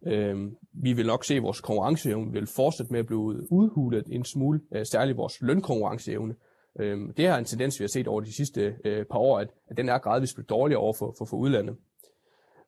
Øh, 0.05 0.51
vi 0.73 0.93
vil 0.93 1.05
nok 1.05 1.25
se, 1.25 1.35
at 1.35 1.43
vores 1.43 1.61
konkurrenceevne 1.61 2.31
vil 2.31 2.47
fortsætte 2.47 2.91
med 2.91 2.99
at 2.99 3.05
blive 3.05 3.51
udhulet 3.51 4.05
en 4.11 4.25
smule, 4.25 4.61
øh, 4.75 4.85
særligt 4.85 5.17
vores 5.17 5.41
lønkonkurrenceevne. 5.41 6.35
Øh, 6.79 6.97
det 7.17 7.25
er 7.25 7.35
en 7.35 7.45
tendens, 7.45 7.79
vi 7.79 7.83
har 7.83 7.87
set 7.87 8.07
over 8.07 8.21
de 8.21 8.33
sidste 8.33 8.75
øh, 8.85 9.05
par 9.05 9.19
år, 9.19 9.39
at, 9.39 9.47
at 9.67 9.77
den 9.77 9.89
er 9.89 9.97
gradvist 9.97 10.35
blevet 10.35 10.49
dårligere 10.49 10.81
over 10.81 10.93
for, 10.93 11.15
for, 11.17 11.25
for 11.25 11.37
udlandet. 11.37 11.75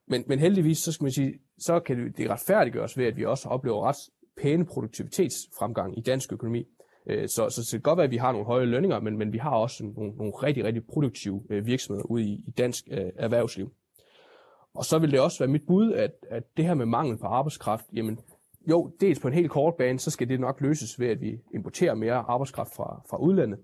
Men, 0.08 0.24
men 0.28 0.40
heldigvis, 0.40 0.78
så 0.78 0.92
skal 0.92 1.06
man 1.06 1.12
sige, 1.12 1.34
så 1.60 1.80
kan 1.80 2.14
det 2.18 2.30
retfærdiggøres 2.30 2.98
ved, 2.98 3.06
at 3.06 3.18
vi 3.18 3.26
også 3.26 3.50
oplever 3.50 3.88
ret 3.88 4.10
pæne 4.42 4.66
produktivitetsfremgang 4.66 5.98
i 5.98 6.02
dansk 6.02 6.34
økonomi. 6.34 6.66
Øh, 7.10 7.28
så, 7.28 7.50
så, 7.50 7.56
så 7.56 7.62
det 7.62 7.72
kan 7.72 7.82
godt 7.82 7.98
være, 7.98 8.06
at 8.06 8.12
vi 8.12 8.18
har 8.18 8.32
nogle 8.32 8.46
høje 8.46 8.66
lønninger, 8.66 9.00
men, 9.00 9.18
men 9.18 9.34
vi 9.34 9.38
har 9.38 9.50
også 9.56 9.84
nogle, 9.84 10.16
nogle 10.16 10.32
rigtig, 10.32 10.64
rigtig 10.64 10.86
produktive 10.88 11.44
øh, 11.50 11.66
virksomheder 11.66 12.06
ude 12.06 12.24
i, 12.24 12.44
i 12.48 12.52
dansk 12.52 12.88
øh, 12.92 13.12
erhvervsliv. 13.16 13.72
Og 14.78 14.86
så 14.86 15.00
vil 15.00 15.12
det 15.12 15.20
også 15.20 15.40
være 15.40 15.48
mit 15.48 15.66
bud, 15.68 15.94
at, 15.94 16.12
at 16.30 16.58
det 16.58 16.66
her 16.66 16.74
med 16.74 16.86
mangel 16.86 17.18
på 17.18 17.28
arbejdskraft, 17.28 17.86
jamen 17.94 18.20
jo, 18.70 18.92
dels 19.02 19.20
på 19.20 19.28
en 19.28 19.34
helt 19.34 19.52
kort 19.52 19.76
bane, 19.76 20.00
så 20.00 20.12
skal 20.12 20.30
det 20.30 20.40
nok 20.40 20.62
løses 20.62 21.00
ved, 21.00 21.08
at 21.08 21.22
vi 21.22 21.40
importerer 21.54 21.94
mere 21.94 22.14
arbejdskraft 22.14 22.76
fra, 22.76 23.02
fra 23.10 23.18
udlandet. 23.18 23.60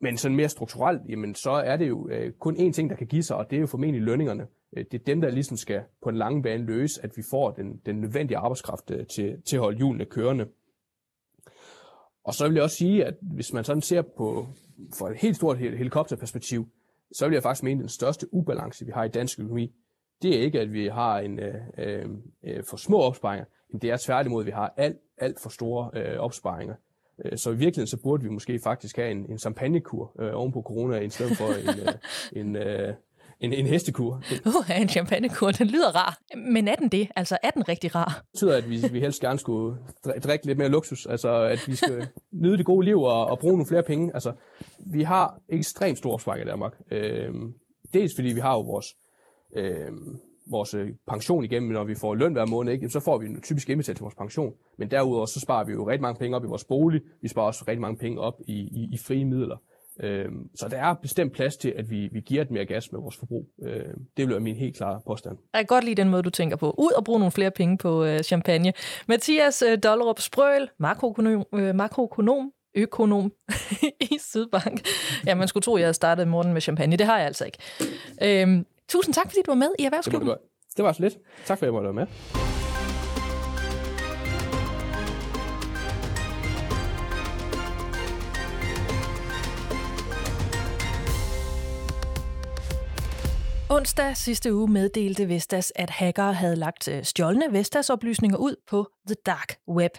Men 0.00 0.16
sådan 0.16 0.36
mere 0.36 0.48
strukturelt, 0.48 1.02
jamen 1.08 1.34
så 1.34 1.50
er 1.50 1.76
det 1.76 1.88
jo 1.88 2.08
øh, 2.08 2.32
kun 2.32 2.56
én 2.56 2.72
ting, 2.72 2.90
der 2.90 2.96
kan 2.96 3.06
give 3.06 3.22
sig, 3.22 3.36
og 3.36 3.50
det 3.50 3.56
er 3.56 3.60
jo 3.60 3.66
formentlig 3.66 4.02
lønningerne. 4.02 4.46
Øh, 4.76 4.84
det 4.92 5.00
er 5.00 5.04
dem, 5.04 5.20
der 5.20 5.30
ligesom 5.30 5.56
skal 5.56 5.82
på 6.02 6.08
en 6.08 6.16
lang 6.16 6.42
bane 6.42 6.64
løse, 6.64 7.00
at 7.04 7.16
vi 7.16 7.22
får 7.30 7.50
den, 7.50 7.80
den 7.86 8.00
nødvendige 8.00 8.38
arbejdskraft 8.38 8.90
øh, 8.90 9.06
til, 9.06 9.42
til 9.42 9.56
at 9.56 9.62
holde 9.62 9.78
hjulene 9.78 10.04
kørende. 10.04 10.46
Og 12.24 12.34
så 12.34 12.48
vil 12.48 12.54
jeg 12.54 12.62
også 12.62 12.76
sige, 12.76 13.04
at 13.04 13.14
hvis 13.20 13.52
man 13.52 13.64
sådan 13.64 13.82
ser 13.82 14.02
på 14.02 14.46
for 14.98 15.08
et 15.08 15.16
helt 15.16 15.36
stort 15.36 15.58
helikopterperspektiv, 15.58 16.68
så 17.12 17.26
vil 17.26 17.34
jeg 17.34 17.42
faktisk 17.42 17.62
mene, 17.62 17.78
at 17.78 17.82
den 17.82 17.88
største 17.88 18.34
ubalance, 18.34 18.86
vi 18.86 18.92
har 18.94 19.04
i 19.04 19.08
dansk 19.08 19.40
økonomi, 19.40 19.72
det 20.22 20.36
er 20.36 20.42
ikke, 20.42 20.60
at 20.60 20.72
vi 20.72 20.86
har 20.86 21.18
en 21.18 21.38
øh, 21.38 21.54
øh, 21.78 22.04
øh, 22.44 22.62
for 22.70 22.76
små 22.76 23.00
opsparinger, 23.00 23.46
men 23.72 23.80
det 23.80 23.90
er 23.90 23.96
tværtimod, 23.96 24.42
at 24.42 24.46
vi 24.46 24.50
har 24.50 24.74
alt, 24.76 24.96
alt 25.18 25.40
for 25.40 25.50
store 25.50 25.90
øh, 25.94 26.18
opsparinger. 26.18 26.74
Øh, 27.24 27.38
så 27.38 27.50
i 27.50 27.56
virkeligheden 27.56 27.86
så 27.86 28.02
burde 28.02 28.22
vi 28.22 28.28
måske 28.28 28.60
faktisk 28.64 28.96
have 28.96 29.10
en, 29.10 29.30
en 29.30 29.38
champagnekur 29.38 30.12
øh, 30.20 30.30
oven 30.34 30.52
på 30.52 30.62
corona, 30.62 30.98
i 30.98 31.10
stedet 31.10 31.36
for 31.36 31.70
en, 31.70 31.80
øh, 31.80 31.92
en, 32.40 32.56
øh, 32.56 32.94
en, 33.40 33.52
en 33.52 33.66
hestekur. 33.66 34.22
Uh, 34.46 34.80
en 34.80 34.88
champagnekur, 34.88 35.50
den 35.50 35.66
lyder 35.66 35.96
rar. 35.96 36.18
Men 36.36 36.68
er 36.68 36.74
den 36.74 36.88
det? 36.88 37.08
Altså, 37.16 37.38
er 37.42 37.50
den 37.50 37.68
rigtig 37.68 37.94
rar? 37.94 38.04
Det 38.04 38.28
betyder, 38.32 38.56
at 38.56 38.70
vi, 38.70 38.88
vi 38.92 39.00
helst 39.00 39.20
gerne 39.20 39.38
skulle 39.38 39.78
drikke 40.24 40.46
lidt 40.46 40.58
mere 40.58 40.68
luksus. 40.68 41.06
Altså, 41.06 41.42
at 41.42 41.64
vi 41.66 41.74
skal 41.74 42.08
nyde 42.32 42.58
det 42.58 42.66
gode 42.66 42.84
liv 42.84 43.02
og, 43.02 43.26
og 43.26 43.38
bruge 43.38 43.52
nogle 43.52 43.66
flere 43.66 43.82
penge. 43.82 44.10
Altså, 44.14 44.32
vi 44.86 45.02
har 45.02 45.40
ekstremt 45.48 45.98
stor 45.98 46.12
opsparing 46.12 46.44
i 46.44 46.48
Danmark. 46.48 46.72
Øh, 46.90 47.32
dels 47.94 48.14
fordi 48.14 48.28
vi 48.28 48.40
har 48.40 48.52
jo 48.52 48.60
vores 48.60 48.86
øh, 49.56 49.92
vores 50.50 50.74
øh, 50.74 50.88
pension 51.08 51.44
igennem, 51.44 51.72
når 51.72 51.84
vi 51.84 51.94
får 51.94 52.14
løn 52.14 52.32
hver 52.32 52.46
måned, 52.46 52.72
ikke? 52.72 52.90
så 52.90 53.00
får 53.00 53.18
vi 53.18 53.26
en 53.26 53.40
typisk 53.40 53.70
indbetalt 53.70 53.96
til 53.96 54.02
vores 54.02 54.14
pension. 54.14 54.52
Men 54.78 54.90
derudover 54.90 55.26
så 55.26 55.40
sparer 55.40 55.64
vi 55.64 55.72
jo 55.72 55.88
rigtig 55.88 56.02
mange 56.02 56.18
penge 56.18 56.36
op 56.36 56.44
i 56.44 56.48
vores 56.48 56.64
bolig, 56.64 57.00
vi 57.22 57.28
sparer 57.28 57.46
også 57.46 57.64
rigtig 57.68 57.80
mange 57.80 57.96
penge 57.96 58.20
op 58.20 58.34
i, 58.46 58.52
i, 58.52 58.88
i 58.92 58.98
frie 58.98 59.24
midler. 59.24 59.56
Øh, 60.02 60.28
så 60.54 60.68
der 60.68 60.76
er 60.76 60.94
bestemt 60.94 61.32
plads 61.32 61.56
til, 61.56 61.74
at 61.76 61.90
vi, 61.90 62.08
vi 62.12 62.20
giver 62.20 62.42
et 62.42 62.50
mere 62.50 62.64
gas 62.64 62.92
med 62.92 63.00
vores 63.00 63.16
forbrug. 63.16 63.46
Øh, 63.62 63.84
det 64.16 64.26
bliver 64.26 64.40
min 64.40 64.56
helt 64.56 64.76
klare 64.76 65.00
påstand. 65.06 65.38
Jeg 65.52 65.58
kan 65.58 65.66
godt 65.66 65.84
lide 65.84 66.02
den 66.02 66.08
måde, 66.10 66.22
du 66.22 66.30
tænker 66.30 66.56
på. 66.56 66.74
Ud 66.78 66.92
og 66.96 67.04
bruge 67.04 67.18
nogle 67.18 67.32
flere 67.32 67.50
penge 67.50 67.78
på 67.78 68.04
øh, 68.04 68.20
champagne. 68.20 68.72
Mathias 69.08 69.62
øh, 69.62 69.78
Dollerup 69.82 70.20
Sprøl, 70.20 70.68
makroøkonom, 70.78 71.44
øh, 71.54 71.74
makroøkonom 71.74 72.52
økonom 72.74 73.32
i 74.10 74.18
Sydbank. 74.20 74.86
Ja, 75.26 75.34
man 75.34 75.48
skulle 75.48 75.62
tro, 75.62 75.74
at 75.74 75.80
jeg 75.80 75.86
havde 75.86 75.94
startet 75.94 76.28
morgen 76.28 76.52
med 76.52 76.60
champagne. 76.60 76.96
Det 76.96 77.06
har 77.06 77.18
jeg 77.18 77.26
altså 77.26 77.44
ikke. 77.44 77.58
Øhm, 78.22 78.66
Tusind 78.88 79.14
tak, 79.14 79.26
fordi 79.26 79.42
du 79.46 79.50
var 79.50 79.56
med 79.56 79.70
i 79.78 79.84
Erhvervsklubben. 79.84 80.28
Det 80.28 80.36
var, 80.36 80.38
det 80.76 80.84
var 80.84 80.92
så 80.92 81.02
lidt. 81.02 81.14
Tak 81.46 81.58
for, 81.58 81.66
at 81.66 81.66
jeg 81.66 81.72
måtte 81.72 81.84
være 81.84 81.92
med. 81.92 82.06
Onsdag 93.70 94.16
sidste 94.16 94.54
uge 94.54 94.68
meddelte 94.72 95.28
Vestas, 95.28 95.72
at 95.76 95.90
hackere 95.90 96.32
havde 96.32 96.56
lagt 96.56 96.88
øh, 96.88 97.04
stjålne 97.04 97.44
Vestas-oplysninger 97.52 98.36
ud 98.36 98.56
på 98.66 98.90
The 99.06 99.16
Dark 99.26 99.58
Web. 99.68 99.92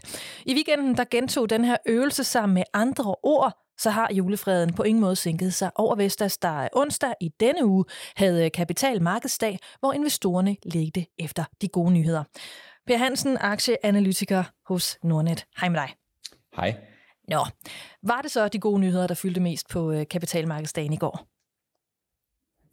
I 0.46 0.54
weekenden 0.54 0.98
der 0.98 1.04
gentog 1.12 1.50
den 1.50 1.66
her 1.66 1.78
øvelse 1.86 2.24
sammen 2.24 2.54
med 2.54 2.64
andre 2.74 3.16
ord 3.24 3.54
så 3.80 3.90
har 3.90 4.10
julefreden 4.14 4.74
på 4.74 4.84
ingen 4.84 5.02
måde 5.02 5.16
sænket 5.16 5.54
sig 5.54 5.72
over 5.76 5.96
Vestas, 5.96 6.38
der 6.38 6.68
onsdag 6.74 7.14
i 7.22 7.30
denne 7.40 7.66
uge 7.66 7.86
havde 8.16 8.50
kapitalmarkedsdag, 8.50 9.60
hvor 9.80 9.94
investorerne 9.94 10.56
ledte 10.66 11.06
efter 11.20 11.44
de 11.62 11.68
gode 11.68 11.92
nyheder. 11.92 12.24
Per 12.88 12.98
Hansen, 12.98 13.38
aktieanalytiker 13.40 14.44
hos 14.68 14.98
Nordnet. 15.04 15.46
Hej 15.60 15.70
med 15.70 15.80
dig. 15.80 15.90
Hej. 16.56 16.76
Nå, 17.28 17.46
var 18.04 18.22
det 18.22 18.32
så 18.32 18.48
de 18.48 18.60
gode 18.60 18.80
nyheder, 18.80 19.08
der 19.08 19.16
fyldte 19.16 19.42
mest 19.42 19.70
på 19.70 19.92
øh, 19.92 20.08
kapitalmarkedsdagen 20.08 20.94
i 20.94 20.98
går? 20.98 21.28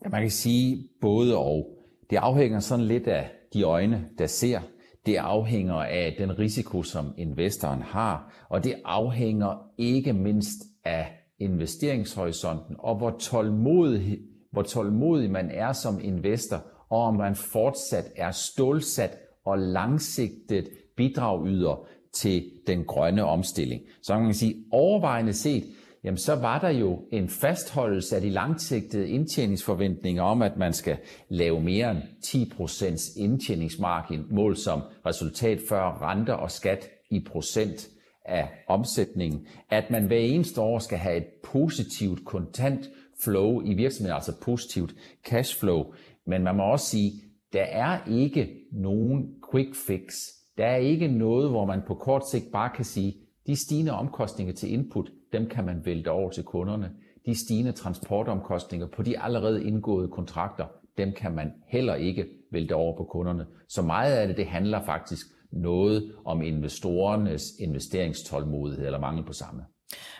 Ja, 0.04 0.08
man 0.08 0.22
kan 0.22 0.30
sige 0.30 0.88
både 1.00 1.36
og. 1.36 1.66
Det 2.10 2.16
afhænger 2.16 2.60
sådan 2.60 2.84
lidt 2.84 3.06
af 3.06 3.30
de 3.54 3.62
øjne, 3.62 4.08
der 4.18 4.26
ser. 4.26 4.60
Det 5.06 5.16
afhænger 5.16 5.74
af 5.74 6.14
den 6.18 6.38
risiko, 6.38 6.82
som 6.82 7.14
investoren 7.18 7.82
har, 7.82 8.46
og 8.50 8.64
det 8.64 8.74
afhænger 8.84 9.70
ikke 9.78 10.12
mindst 10.12 10.62
af 10.86 11.08
investeringshorisonten, 11.38 12.76
og 12.78 12.96
hvor 12.96 13.16
tålmodig, 13.20 14.18
hvor 14.52 14.62
tålmodig 14.62 15.30
man 15.30 15.50
er 15.50 15.72
som 15.72 16.00
investor, 16.02 16.64
og 16.90 17.02
om 17.02 17.14
man 17.14 17.36
fortsat 17.36 18.04
er 18.16 18.30
stålsat 18.30 19.18
og 19.44 19.58
langsigtet 19.58 20.68
bidragyder 20.96 21.86
til 22.14 22.50
den 22.66 22.84
grønne 22.84 23.24
omstilling. 23.24 23.82
Så 24.02 24.14
man 24.14 24.24
kan 24.24 24.34
sige, 24.34 24.64
overvejende 24.70 25.32
set, 25.32 25.64
jamen 26.04 26.18
så 26.18 26.34
var 26.34 26.58
der 26.58 26.70
jo 26.70 27.04
en 27.12 27.28
fastholdelse 27.28 28.16
af 28.16 28.22
de 28.22 28.30
langsigtede 28.30 29.08
indtjeningsforventninger 29.08 30.22
om, 30.22 30.42
at 30.42 30.56
man 30.56 30.72
skal 30.72 30.96
lave 31.28 31.60
mere 31.60 31.90
end 31.90 32.02
10% 32.24 33.20
indtjeningsmargin, 33.20 34.24
mål 34.30 34.56
som 34.56 34.80
resultat 35.06 35.60
før 35.68 36.02
renter 36.02 36.34
og 36.34 36.50
skat 36.50 36.88
i 37.10 37.24
procent 37.30 37.88
af 38.28 38.48
omsætningen, 38.68 39.46
at 39.70 39.90
man 39.90 40.06
hver 40.06 40.18
eneste 40.18 40.60
år 40.60 40.78
skal 40.78 40.98
have 40.98 41.16
et 41.16 41.26
positivt 41.44 42.24
kontant 42.24 42.90
flow 43.24 43.62
i 43.62 43.74
virksomheden, 43.74 44.14
altså 44.14 44.40
positivt 44.42 44.94
cash 45.24 45.60
flow. 45.60 45.84
Men 46.26 46.42
man 46.42 46.56
må 46.56 46.62
også 46.62 46.86
sige, 46.86 47.12
der 47.52 47.62
er 47.62 47.98
ikke 48.10 48.48
nogen 48.72 49.34
quick 49.52 49.74
fix. 49.86 50.12
Der 50.58 50.66
er 50.66 50.76
ikke 50.76 51.08
noget, 51.08 51.50
hvor 51.50 51.64
man 51.64 51.80
på 51.86 51.94
kort 51.94 52.28
sigt 52.30 52.44
bare 52.52 52.70
kan 52.76 52.84
sige, 52.84 53.16
de 53.46 53.56
stigende 53.56 53.92
omkostninger 53.92 54.54
til 54.54 54.72
input, 54.72 55.10
dem 55.32 55.48
kan 55.48 55.64
man 55.64 55.80
vælte 55.84 56.10
over 56.10 56.30
til 56.30 56.44
kunderne. 56.44 56.90
De 57.26 57.34
stigende 57.44 57.72
transportomkostninger 57.72 58.86
på 58.86 59.02
de 59.02 59.20
allerede 59.20 59.64
indgåede 59.64 60.08
kontrakter, 60.08 60.66
dem 60.98 61.12
kan 61.12 61.34
man 61.34 61.52
heller 61.68 61.94
ikke 61.94 62.26
vælte 62.52 62.74
over 62.74 62.96
på 62.96 63.04
kunderne. 63.04 63.46
Så 63.68 63.82
meget 63.82 64.16
af 64.16 64.28
det, 64.28 64.36
det 64.36 64.46
handler 64.46 64.84
faktisk 64.84 65.26
noget 65.56 66.12
om 66.24 66.42
investorernes 66.42 67.44
investeringstålmodighed 67.60 68.86
eller 68.86 69.00
mangel 69.00 69.24
på 69.24 69.32
samme. 69.32 69.62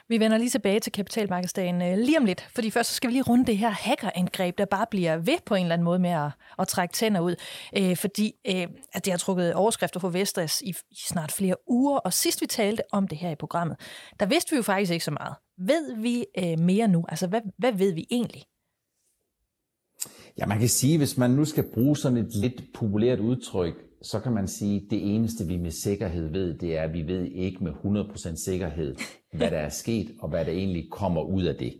Vi 0.09 0.21
vender 0.21 0.39
lige 0.39 0.51
tilbage 0.51 0.81
til 0.81 0.93
kapitalmarkedsdagen 0.93 1.83
øh, 1.83 1.99
lige 1.99 2.19
om 2.19 2.25
lidt, 2.25 2.49
fordi 2.55 2.71
først 2.71 2.89
så 2.89 2.95
skal 2.95 3.09
vi 3.09 3.13
lige 3.13 3.23
runde 3.23 3.47
det 3.47 3.59
her 3.59 3.71
hackerangreb, 3.71 4.59
der 4.59 4.65
bare 4.65 4.87
bliver 4.91 5.17
ved 5.17 5.39
på 5.47 5.55
en 5.55 5.63
eller 5.63 5.73
anden 5.73 5.85
måde 5.85 5.99
med 5.99 6.11
at, 6.11 6.31
at 6.59 6.69
trække 6.69 6.93
tænder 6.93 7.21
ud, 7.21 7.35
øh, 7.79 7.97
fordi 7.97 8.33
øh, 8.47 8.67
at 8.93 9.05
det 9.05 9.13
har 9.13 9.19
trukket 9.19 9.55
overskrifter 9.55 10.01
for 10.01 10.09
Vestas 10.09 10.61
i, 10.61 10.75
i 10.91 10.97
snart 11.09 11.33
flere 11.33 11.55
uger, 11.67 11.99
og 11.99 12.13
sidst 12.13 12.41
vi 12.41 12.47
talte 12.47 12.83
om 12.93 13.09
det 13.09 13.19
her 13.19 13.31
i 13.31 13.35
programmet, 13.35 13.77
der 14.21 14.27
vidste 14.27 14.51
vi 14.51 14.57
jo 14.57 14.63
faktisk 14.63 14.93
ikke 14.93 15.05
så 15.05 15.11
meget. 15.11 15.35
Ved 15.59 15.97
vi 15.97 16.25
øh, 16.39 16.59
mere 16.59 16.89
nu? 16.89 17.05
Altså, 17.09 17.27
hvad, 17.27 17.41
hvad 17.59 17.73
ved 17.73 17.95
vi 17.95 18.07
egentlig? 18.11 18.43
Ja, 20.39 20.47
man 20.47 20.59
kan 20.59 20.69
sige, 20.69 20.99
hvis 20.99 21.17
man 21.17 21.31
nu 21.31 21.45
skal 21.45 21.65
bruge 21.75 21.97
sådan 21.97 22.19
et 22.19 22.35
lidt 22.35 22.63
populært 22.75 23.21
udtryk, 23.21 23.86
så 24.11 24.21
kan 24.21 24.33
man 24.33 24.49
sige, 24.49 24.77
at 24.77 24.91
det 24.91 25.15
eneste, 25.15 25.47
vi 25.47 25.57
med 25.57 25.71
sikkerhed 25.71 26.29
ved, 26.29 26.55
det 26.55 26.79
er, 26.79 26.83
at 26.83 26.93
vi 26.93 27.03
ved 27.07 27.25
ikke 27.25 27.65
med 27.65 27.73
100% 27.73 28.45
sikkerhed, 28.45 28.95
hvad 29.33 29.51
der 29.51 29.59
er 29.59 29.69
sket, 29.69 30.11
og 30.21 30.29
hvad 30.29 30.45
der 30.45 30.53
egentlig 30.53 30.91
kommer 30.91 31.23
ud 31.23 31.43
af 31.43 31.55
det. 31.55 31.75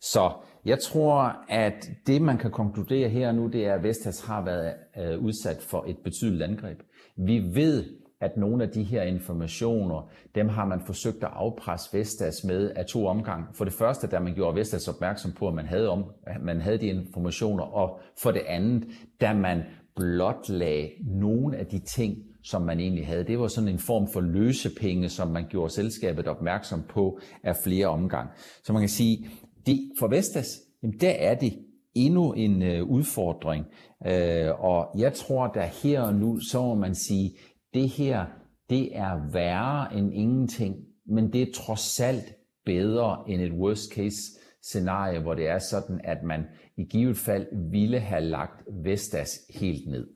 Så 0.00 0.32
jeg 0.64 0.78
tror, 0.78 1.36
at 1.48 1.90
det, 2.06 2.22
man 2.22 2.38
kan 2.38 2.50
konkludere 2.50 3.08
her 3.08 3.32
nu, 3.32 3.46
det 3.46 3.66
er, 3.66 3.74
at 3.74 3.82
Vestas 3.82 4.20
har 4.20 4.44
været 4.44 4.74
øh, 4.98 5.24
udsat 5.24 5.62
for 5.62 5.84
et 5.88 5.96
betydeligt 6.04 6.42
angreb. 6.42 6.80
Vi 7.16 7.38
ved, 7.54 7.84
at 8.20 8.36
nogle 8.36 8.64
af 8.64 8.70
de 8.70 8.82
her 8.82 9.02
informationer, 9.02 10.10
dem 10.34 10.48
har 10.48 10.66
man 10.66 10.80
forsøgt 10.86 11.24
at 11.24 11.30
afpresse 11.32 11.98
Vestas 11.98 12.44
med 12.44 12.70
af 12.70 12.86
to 12.86 13.06
omgang. 13.06 13.44
For 13.54 13.64
det 13.64 13.74
første, 13.74 14.06
da 14.06 14.18
man 14.18 14.34
gjorde 14.34 14.56
Vestas 14.56 14.88
opmærksom 14.88 15.32
på, 15.32 15.48
at 15.48 15.54
man 15.54 15.66
havde, 15.66 15.88
om, 15.88 16.04
at 16.26 16.42
man 16.42 16.60
havde 16.60 16.78
de 16.78 16.86
informationer, 16.86 17.64
og 17.64 18.00
for 18.18 18.30
det 18.30 18.42
andet, 18.46 18.84
da 19.20 19.34
man 19.34 19.62
blotlagde 19.96 20.90
nogle 21.04 21.56
af 21.56 21.66
de 21.66 21.78
ting, 21.78 22.16
som 22.42 22.62
man 22.62 22.80
egentlig 22.80 23.06
havde. 23.06 23.24
Det 23.24 23.38
var 23.38 23.48
sådan 23.48 23.68
en 23.68 23.78
form 23.78 24.08
for 24.12 24.20
løsepenge, 24.20 25.08
som 25.08 25.28
man 25.28 25.44
gjorde 25.50 25.72
selskabet 25.72 26.28
opmærksom 26.28 26.82
på 26.88 27.18
af 27.42 27.56
flere 27.64 27.86
omgang. 27.86 28.30
Så 28.64 28.72
man 28.72 28.82
kan 28.82 28.88
sige, 28.88 29.28
det, 29.66 29.80
for 29.98 30.08
Vestas, 30.08 30.46
jamen 30.82 30.98
der 31.00 31.10
er 31.10 31.34
det 31.34 31.52
endnu 31.94 32.32
en 32.32 32.62
øh, 32.62 32.84
udfordring. 32.84 33.64
Øh, 34.06 34.60
og 34.60 34.98
jeg 34.98 35.12
tror, 35.12 35.46
der 35.46 35.64
her 35.82 36.00
og 36.00 36.14
nu, 36.14 36.40
så 36.40 36.62
må 36.62 36.74
man 36.74 36.94
sige, 36.94 37.36
det 37.74 37.88
her, 37.88 38.24
det 38.70 38.96
er 38.96 39.32
værre 39.32 39.96
end 39.96 40.14
ingenting, 40.14 40.76
men 41.06 41.32
det 41.32 41.42
er 41.42 41.52
trods 41.54 42.00
alt 42.00 42.34
bedre 42.64 43.24
end 43.28 43.42
et 43.42 43.52
worst 43.52 43.92
case 43.94 44.16
scenarie, 44.62 45.18
hvor 45.18 45.34
det 45.34 45.48
er 45.48 45.58
sådan, 45.58 46.00
at 46.04 46.22
man 46.22 46.44
i 46.76 46.84
givet 46.84 47.16
fald 47.16 47.46
ville 47.70 48.00
have 48.00 48.22
lagt 48.22 48.62
Vestas 48.84 49.40
helt 49.50 49.88
ned. 49.88 50.06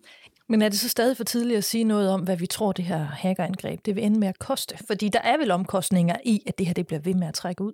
Men 0.48 0.62
er 0.62 0.68
det 0.68 0.78
så 0.78 0.88
stadig 0.88 1.16
for 1.16 1.24
tidligt 1.24 1.58
at 1.58 1.64
sige 1.64 1.84
noget 1.84 2.10
om, 2.10 2.20
hvad 2.20 2.36
vi 2.36 2.46
tror, 2.46 2.72
det 2.72 2.84
her 2.84 2.98
hackerangreb 2.98 3.86
det 3.86 3.94
vil 3.96 4.04
ende 4.04 4.18
med 4.18 4.28
at 4.28 4.38
koste? 4.38 4.78
Fordi 4.86 5.08
der 5.08 5.20
er 5.20 5.36
vel 5.38 5.50
omkostninger 5.50 6.16
i, 6.24 6.42
at 6.46 6.58
det 6.58 6.66
her 6.66 6.74
det 6.74 6.86
bliver 6.86 7.00
ved 7.00 7.14
med 7.14 7.26
at 7.26 7.34
trække 7.34 7.64
ud? 7.64 7.72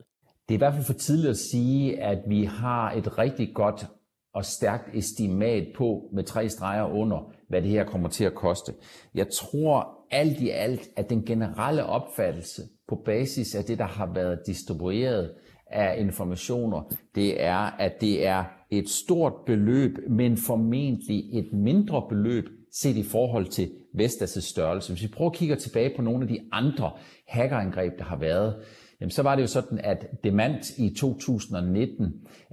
Det 0.49 0.55
er 0.55 0.55
i 0.55 0.59
hvert 0.59 0.75
fald 0.75 0.85
for 0.85 0.93
tidligt 0.93 1.31
at 1.31 1.37
sige, 1.37 2.03
at 2.03 2.19
vi 2.29 2.45
har 2.45 2.93
et 2.93 3.19
rigtig 3.19 3.55
godt 3.55 3.87
og 4.35 4.45
stærkt 4.45 4.95
estimat 4.95 5.67
på 5.77 6.09
med 6.13 6.25
tre 6.25 6.49
streger 6.49 6.85
under, 6.85 7.33
hvad 7.49 7.63
det 7.63 7.71
her 7.71 7.85
kommer 7.85 8.09
til 8.09 8.25
at 8.25 8.35
koste. 8.35 8.73
Jeg 9.15 9.27
tror 9.29 10.07
alt 10.11 10.41
i 10.41 10.51
alt, 10.51 10.89
at 10.97 11.11
den 11.11 11.25
generelle 11.25 11.85
opfattelse 11.85 12.63
på 12.89 13.03
basis 13.05 13.55
af 13.55 13.65
det, 13.65 13.79
der 13.79 13.87
har 13.87 14.13
været 14.15 14.39
distribueret 14.47 15.31
af 15.73 16.01
informationer, 16.01 16.83
det 17.15 17.43
er, 17.43 17.77
at 17.79 18.01
det 18.01 18.27
er 18.27 18.45
et 18.71 18.89
stort 18.89 19.33
beløb, 19.47 19.99
men 20.09 20.37
formentlig 20.37 21.39
et 21.39 21.53
mindre 21.53 22.03
beløb 22.09 22.49
set 22.73 22.97
i 22.97 23.03
forhold 23.03 23.47
til 23.47 23.71
Vestas' 23.95 24.51
størrelse. 24.51 24.93
Hvis 24.93 25.03
vi 25.03 25.09
prøver 25.09 25.31
at 25.31 25.37
kigge 25.37 25.57
tilbage 25.57 25.93
på 25.97 26.03
nogle 26.03 26.23
af 26.23 26.29
de 26.29 26.39
andre 26.53 26.91
hackerangreb, 27.29 27.99
der 27.99 28.05
har 28.05 28.17
været, 28.17 28.55
jamen 29.01 29.11
så 29.11 29.23
var 29.23 29.35
det 29.35 29.43
jo 29.43 29.47
sådan, 29.47 29.79
at 29.85 30.07
Demant 30.25 30.79
i 30.79 30.95
2019 30.95 32.07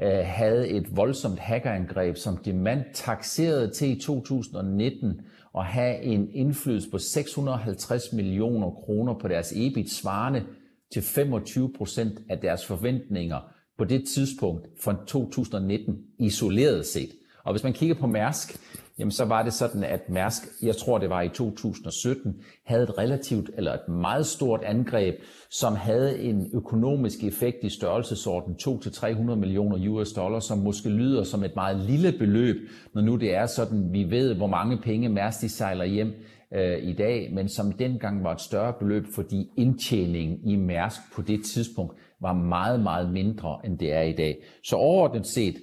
øh, 0.03 0.09
havde 0.23 0.69
et 0.69 0.97
voldsomt 0.97 1.39
hackerangreb, 1.39 2.15
som 2.15 2.37
Demant 2.37 2.83
taxerede 2.93 3.71
til 3.71 3.97
i 3.97 3.99
2019 3.99 5.21
at 5.57 5.65
have 5.65 6.01
en 6.01 6.29
indflydelse 6.33 6.89
på 6.89 6.97
650 6.97 8.13
millioner 8.13 8.69
kroner 8.69 9.13
på 9.13 9.27
deres 9.27 9.53
EBIT, 9.55 9.91
svarende 9.91 10.43
til 10.93 11.01
25 11.01 11.73
procent 11.77 12.19
af 12.29 12.37
deres 12.37 12.65
forventninger 12.65 13.39
på 13.77 13.83
det 13.85 14.07
tidspunkt 14.07 14.67
fra 14.83 14.95
2019 15.07 15.97
isoleret 16.19 16.85
set. 16.85 17.09
Og 17.43 17.53
hvis 17.53 17.63
man 17.63 17.73
kigger 17.73 17.95
på 17.95 18.07
Mærsk, 18.07 18.57
jamen 18.99 19.11
så 19.11 19.25
var 19.25 19.43
det 19.43 19.53
sådan, 19.53 19.83
at 19.83 20.09
Mærsk, 20.09 20.43
jeg 20.61 20.75
tror 20.75 20.97
det 20.97 21.09
var 21.09 21.21
i 21.21 21.29
2017, 21.29 22.35
havde 22.65 22.83
et 22.83 22.97
relativt 22.97 23.49
eller 23.57 23.73
et 23.73 23.87
meget 23.89 24.25
stort 24.25 24.63
angreb, 24.63 25.15
som 25.49 25.75
havde 25.75 26.19
en 26.19 26.49
økonomisk 26.53 27.23
effekt 27.23 27.57
i 27.63 27.69
størrelsesorden 27.69 28.55
2-300 28.61 29.35
millioner 29.35 29.89
US 29.89 30.13
dollars, 30.13 30.43
som 30.43 30.57
måske 30.57 30.89
lyder 30.89 31.23
som 31.23 31.43
et 31.43 31.55
meget 31.55 31.79
lille 31.79 32.11
beløb, 32.11 32.55
når 32.93 33.01
nu 33.01 33.15
det 33.15 33.35
er 33.35 33.45
sådan, 33.45 33.93
vi 33.93 34.03
ved, 34.03 34.33
hvor 34.33 34.47
mange 34.47 34.77
penge 34.77 35.09
Mærsk 35.09 35.41
de 35.41 35.49
sejler 35.49 35.85
hjem 35.85 36.13
øh, 36.53 36.83
i 36.83 36.93
dag, 36.93 37.33
men 37.33 37.49
som 37.49 37.71
dengang 37.71 38.23
var 38.23 38.33
et 38.33 38.41
større 38.41 38.73
beløb, 38.79 39.05
fordi 39.15 39.47
indtjeningen 39.57 40.39
i 40.43 40.55
Mærsk 40.55 40.99
på 41.15 41.21
det 41.21 41.45
tidspunkt 41.45 41.97
var 42.21 42.33
meget, 42.33 42.79
meget 42.79 43.13
mindre, 43.13 43.59
end 43.65 43.79
det 43.79 43.93
er 43.93 44.01
i 44.01 44.13
dag. 44.13 44.43
Så 44.63 44.75
overordnet 44.75 45.27
set 45.27 45.55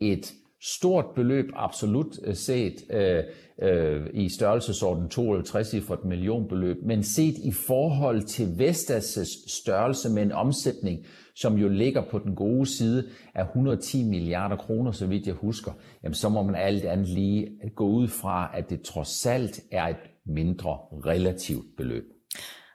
et 0.00 0.32
stort 0.62 1.04
beløb 1.14 1.50
absolut 1.54 2.18
øh, 2.24 2.34
set 2.34 2.74
øh, 2.90 3.24
øh, 3.62 4.06
i 4.14 4.28
størrelsesorden 4.28 5.08
52 5.08 5.74
for 5.86 5.94
et 5.94 6.04
millionbeløb, 6.04 6.76
men 6.82 7.02
set 7.02 7.34
i 7.44 7.52
forhold 7.52 8.22
til 8.22 8.44
Vestas' 8.44 9.60
størrelse 9.62 10.10
med 10.10 10.22
en 10.22 10.32
omsætning, 10.32 11.06
som 11.36 11.58
jo 11.58 11.68
ligger 11.68 12.02
på 12.10 12.18
den 12.18 12.34
gode 12.34 12.66
side 12.66 13.04
af 13.34 13.44
110 13.44 14.04
milliarder 14.04 14.56
kroner, 14.56 14.92
så 14.92 15.06
vidt 15.06 15.26
jeg 15.26 15.34
husker, 15.34 15.72
jamen 16.02 16.14
så 16.14 16.28
må 16.28 16.42
man 16.42 16.54
alt 16.54 16.84
andet 16.84 17.08
lige 17.08 17.48
gå 17.76 17.86
ud 17.86 18.08
fra, 18.08 18.50
at 18.54 18.70
det 18.70 18.82
trods 18.82 19.26
alt 19.26 19.60
er 19.70 19.84
et 19.84 19.96
mindre 20.26 20.78
relativt 21.06 21.76
beløb. 21.76 22.04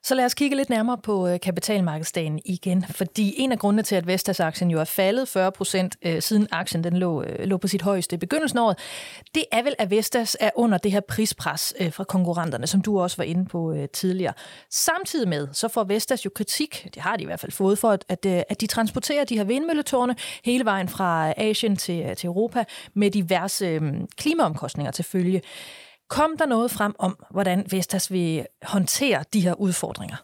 Så 0.04 0.16
lad 0.16 0.26
os 0.26 0.34
kigge 0.34 0.58
lidt 0.58 0.70
nærmere 0.70 0.98
på 0.98 1.28
øh, 1.28 1.40
kapitalmarkedsdagen 1.40 2.40
igen, 2.46 2.86
fordi 2.90 3.36
en 3.38 3.52
af 3.52 3.60
grundene 3.60 3.84
til, 3.84 3.96
at 3.96 4.08
Vestas-aktien 4.08 4.72
jo 4.72 4.80
er 4.80 4.84
faldet 4.84 5.28
40 5.28 5.52
procent 5.52 5.96
øh, 6.02 6.22
siden 6.22 6.48
aktien 6.52 6.84
den 6.84 6.98
lå, 6.98 7.24
øh, 7.24 7.46
lå 7.46 7.58
på 7.58 7.68
sit 7.68 7.82
højeste 7.82 8.16
i 8.16 8.20
begyndelsen 8.20 8.60
af 8.60 8.64
året, 8.64 8.78
det 9.36 9.44
er 9.52 9.64
vel, 9.64 9.76
at 9.80 9.92
Vestas 9.92 10.38
er 10.40 10.50
under 10.56 10.78
det 10.78 10.92
her 10.92 11.00
prispres 11.00 11.74
øh, 11.80 11.94
fra 11.94 12.04
konkurrenterne, 12.04 12.68
som 12.68 12.82
du 12.82 13.00
også 13.00 13.18
var 13.18 13.24
inde 13.24 13.46
på 13.46 13.74
øh, 13.74 13.88
tidligere. 13.94 14.34
Samtidig 14.72 15.30
med, 15.30 15.48
så 15.54 15.68
får 15.68 15.84
Vestas 15.84 16.26
jo 16.26 16.32
kritik, 16.36 16.88
det 16.94 17.02
har 17.02 17.16
de 17.16 17.24
i 17.24 17.26
hvert 17.26 17.40
fald 17.40 17.52
fået, 17.52 17.78
for 17.78 17.90
at, 17.90 18.26
at 18.26 18.62
de 18.62 18.68
transporterer 18.68 19.24
de 19.24 19.38
her 19.38 19.44
vindmølletårne 19.44 20.16
hele 20.44 20.66
vejen 20.66 20.90
fra 20.90 21.34
Asien 21.38 21.76
til, 21.76 22.16
til 22.16 22.28
Europa 22.28 22.64
med 22.94 23.12
diverse 23.12 23.82
klimaomkostninger 24.18 24.92
til 24.92 25.06
følge. 25.06 25.42
Kom 26.10 26.38
der 26.40 26.46
noget 26.46 26.72
frem 26.72 26.94
om, 27.00 27.18
hvordan 27.32 27.66
Vestas 27.72 28.12
vil 28.12 28.46
håndtere 28.64 29.24
de 29.34 29.42
her 29.42 29.54
udfordringer? 29.54 30.16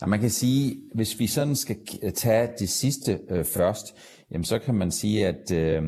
Ja, 0.00 0.06
man 0.06 0.20
kan 0.20 0.30
sige, 0.30 0.76
hvis 0.94 1.18
vi 1.18 1.26
sådan 1.26 1.56
skal 1.56 1.76
tage 2.14 2.48
det 2.58 2.68
sidste 2.68 3.18
øh, 3.30 3.44
først, 3.44 3.94
jamen 4.30 4.44
så 4.44 4.58
kan 4.58 4.74
man 4.74 4.90
sige, 4.90 5.26
at 5.26 5.52
øh, 5.52 5.82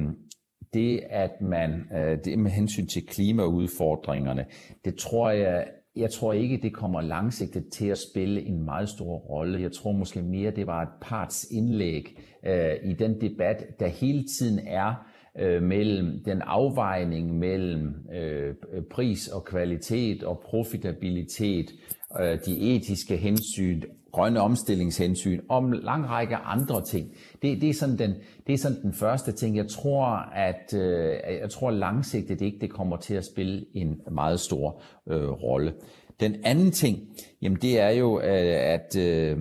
det, 0.75 1.01
at 1.11 1.31
man, 1.41 1.71
øh, 1.97 2.19
det 2.25 2.39
med 2.39 2.51
hensyn 2.51 2.87
til 2.87 3.07
klimaudfordringerne, 3.07 4.47
det 4.85 4.95
tror 4.95 5.31
jeg, 5.31 5.67
jeg 5.97 6.11
tror 6.11 6.33
ikke, 6.33 6.61
det 6.63 6.75
kommer 6.75 7.01
langsigtet 7.01 7.65
til 7.73 7.87
at 7.87 7.99
spille 7.99 8.43
en 8.43 8.65
meget 8.65 8.89
stor 8.89 9.17
rolle. 9.19 9.63
Jeg 9.63 9.73
tror 9.73 9.93
måske 9.93 10.23
mere, 10.23 10.51
det 10.51 10.67
var 10.67 10.83
et 10.83 10.89
parts 11.01 11.47
indlæg 11.51 12.19
øh, 12.47 12.75
i 12.85 12.93
den 12.93 13.21
debat, 13.21 13.65
der 13.81 13.87
hele 13.87 14.25
tiden 14.39 14.59
er 14.67 14.95
øh, 15.39 15.63
mellem 15.63 16.25
den 16.25 16.43
afvejning 16.43 17.39
mellem 17.39 17.95
øh, 18.15 18.55
pris 18.91 19.29
og 19.29 19.45
kvalitet 19.45 20.23
og 20.23 20.41
profitabilitet, 20.45 21.71
øh, 22.21 22.39
de 22.47 22.75
etiske 22.77 23.17
hensyn, 23.17 23.83
grønne 24.13 24.41
omstillingshensyn 24.41 25.41
og 25.49 25.65
en 25.65 25.75
lang 25.75 26.09
række 26.09 26.37
andre 26.37 26.85
ting. 26.85 27.11
Det, 27.43 27.61
det, 27.61 27.69
er 27.69 27.75
sådan 27.75 27.99
den, 27.99 28.15
det 28.47 28.53
er 28.53 28.59
sådan 28.59 28.83
den 28.83 28.93
første 28.93 29.33
ting. 29.33 29.57
Jeg 29.57 29.69
tror, 29.69 30.07
at 30.35 30.75
øh, 30.75 31.17
jeg 31.41 31.51
tror 31.51 31.71
langsigtet 31.71 32.41
ikke 32.41 32.59
det 32.61 32.71
kommer 32.71 32.97
til 32.97 33.15
at 33.15 33.25
spille 33.25 33.65
en 33.75 34.01
meget 34.11 34.41
stor 34.41 34.83
øh, 35.09 35.29
rolle. 35.29 35.73
Den 36.21 36.35
anden 36.45 36.71
ting, 36.71 36.99
jamen 37.43 37.59
det 37.63 37.81
er 37.81 37.91
jo, 37.91 38.21
øh, 38.21 38.57
at, 38.75 38.97
øh, 38.99 39.39